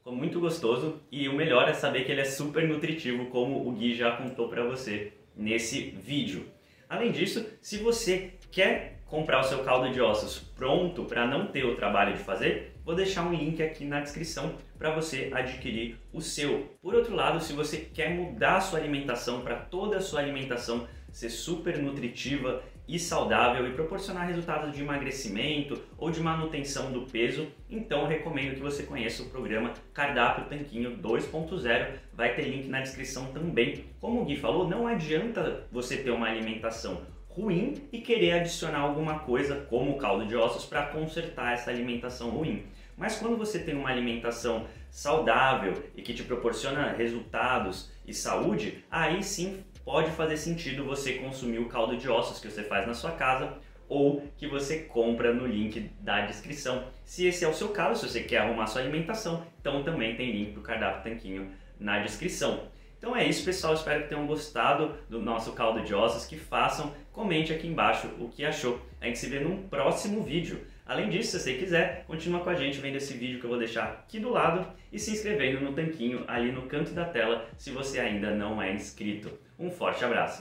Ficou 0.05 0.19
muito 0.19 0.39
gostoso 0.39 1.01
e 1.11 1.31
o 1.31 1.33
melhor 1.33 1.67
é 1.67 1.73
saber 1.73 2.05
que 2.05 2.13
ele 2.13 2.21
é 2.21 2.27
super 2.27 2.69
nutritivo, 2.69 3.25
como 3.31 3.67
o 3.67 3.73
Gui 3.73 3.95
já 3.95 4.15
contou 4.15 4.51
para 4.51 4.63
você 4.63 5.15
nesse 5.35 5.81
vídeo. 5.81 6.45
Além 6.87 7.11
disso, 7.11 7.47
se 7.63 7.79
você 7.79 8.35
quer 8.53 9.01
comprar 9.07 9.41
o 9.41 9.45
seu 9.45 9.65
caldo 9.65 9.91
de 9.91 10.03
ossos 10.03 10.41
pronto 10.55 11.05
para 11.05 11.27
não 11.27 11.47
ter 11.47 11.65
o 11.65 11.75
trabalho 11.75 12.13
de 12.13 12.23
fazer, 12.23 12.75
vou 12.85 12.95
deixar 12.95 13.27
um 13.27 13.33
link 13.33 13.63
aqui 13.63 13.87
na 13.87 14.01
descrição 14.01 14.57
para 14.77 14.95
você 14.95 15.31
adquirir 15.33 15.97
o 16.13 16.21
seu. 16.21 16.69
Por 16.83 16.95
outro 16.95 17.17
lado, 17.17 17.43
se 17.43 17.55
você 17.55 17.79
quer 17.79 18.11
mudar 18.11 18.59
a 18.59 18.61
sua 18.61 18.81
alimentação 18.81 19.41
para 19.41 19.57
toda 19.57 19.97
a 19.97 20.03
sua 20.03 20.21
alimentação 20.21 20.87
ser 21.11 21.31
super 21.31 21.79
nutritiva 21.79 22.63
e 22.87 22.99
saudável 22.99 23.67
e 23.67 23.73
proporcionar 23.73 24.27
resultados 24.27 24.73
de 24.73 24.83
emagrecimento 24.83 25.81
ou 25.97 26.11
de 26.11 26.21
manutenção 26.21 26.93
do 26.93 27.03
peso, 27.03 27.49
então 27.69 28.07
recomendo 28.07 28.55
que 28.55 28.61
você 28.61 28.83
conheça 28.83 29.23
o 29.23 29.31
programa 29.31 29.73
Cardápio 29.93 30.45
Tanquinho 30.47 30.99
2.0. 30.99 31.93
Vai 32.13 32.35
ter 32.35 32.43
link 32.43 32.69
na 32.69 32.81
descrição 32.81 33.27
também. 33.33 33.87
Como 34.01 34.21
o 34.21 34.25
Gui 34.25 34.37
falou, 34.37 34.69
não 34.69 34.87
adianta 34.87 35.67
você 35.73 35.97
ter 35.97 36.11
uma 36.11 36.29
alimentação 36.29 37.03
ruim 37.29 37.83
e 37.91 38.01
querer 38.01 38.33
adicionar 38.33 38.81
alguma 38.81 39.19
coisa, 39.21 39.67
como 39.69 39.99
caldo 39.99 40.27
de 40.27 40.37
ossos, 40.37 40.65
para 40.65 40.87
consertar 40.87 41.55
essa 41.55 41.71
alimentação 41.71 42.31
ruim. 42.31 42.65
Mas 42.97 43.17
quando 43.17 43.37
você 43.37 43.59
tem 43.59 43.75
uma 43.75 43.91
alimentação 43.91 44.67
saudável 44.89 45.83
e 45.97 46.03
que 46.03 46.15
te 46.15 46.23
proporciona 46.23 46.93
resultados 46.93 47.91
e 48.07 48.15
saúde, 48.15 48.85
aí 48.89 49.23
sim 49.23 49.65
pode 49.85 50.11
fazer 50.13 50.37
sentido 50.37 50.85
você 50.85 51.15
consumir 51.15 51.59
o 51.59 51.69
caldo 51.69 51.97
de 51.97 52.09
ossos 52.09 52.41
que 52.41 52.51
você 52.51 52.63
faz 52.63 52.87
na 52.87 52.95
sua 52.95 53.13
casa 53.13 53.59
ou 53.89 54.27
que 54.37 54.47
você 54.47 54.79
compra 54.81 55.33
no 55.33 55.47
link 55.47 55.91
da 56.01 56.25
descrição. 56.27 56.85
Se 57.05 57.27
esse 57.27 57.45
é 57.45 57.49
o 57.49 57.55
seu 57.55 57.69
caso, 57.69 58.01
se 58.01 58.09
você 58.09 58.23
quer 58.23 58.39
arrumar 58.39 58.67
sua 58.67 58.81
alimentação, 58.81 59.47
então 59.61 59.83
também 59.83 60.17
tem 60.17 60.33
link 60.33 60.53
para 60.53 60.61
o 60.61 60.63
cardápio 60.63 61.03
tanquinho 61.03 61.51
na 61.79 61.99
descrição. 61.99 62.69
Então 62.99 63.15
é 63.15 63.29
isso, 63.29 63.45
pessoal. 63.45 63.75
Espero 63.75 64.05
que 64.05 64.09
tenham 64.09 64.27
gostado 64.27 64.95
do 65.11 65.21
nosso 65.21 65.53
caldo 65.53 65.83
de 65.83 65.95
ossos. 65.95 66.25
Que 66.25 66.39
façam, 66.39 66.95
comente 67.13 67.53
aqui 67.53 67.67
embaixo 67.67 68.09
o 68.19 68.31
que 68.31 68.47
achou. 68.47 68.81
A 68.99 69.05
gente 69.05 69.19
se 69.19 69.29
vê 69.29 69.41
num 69.41 69.69
próximo 69.69 70.23
vídeo. 70.23 70.67
Além 70.87 71.11
disso, 71.11 71.33
se 71.33 71.41
você 71.41 71.55
quiser, 71.55 72.05
continua 72.07 72.41
com 72.41 72.49
a 72.49 72.55
gente 72.55 72.81
vendo 72.81 72.97
esse 72.97 73.13
vídeo 73.13 73.39
que 73.39 73.45
eu 73.45 73.51
vou 73.51 73.59
deixar 73.59 73.85
aqui 73.85 74.19
do 74.19 74.31
lado 74.31 74.67
e 74.91 74.99
se 74.99 75.11
inscrevendo 75.11 75.61
no 75.61 75.75
tanquinho 75.75 76.25
ali 76.27 76.51
no 76.51 76.63
canto 76.63 76.93
da 76.93 77.05
tela 77.05 77.47
se 77.59 77.71
você 77.71 78.01
ainda 78.01 78.31
não 78.31 78.61
é 78.61 78.73
inscrito. 78.73 79.31
Um 79.59 79.71
forte 79.71 80.05
abraço! 80.05 80.33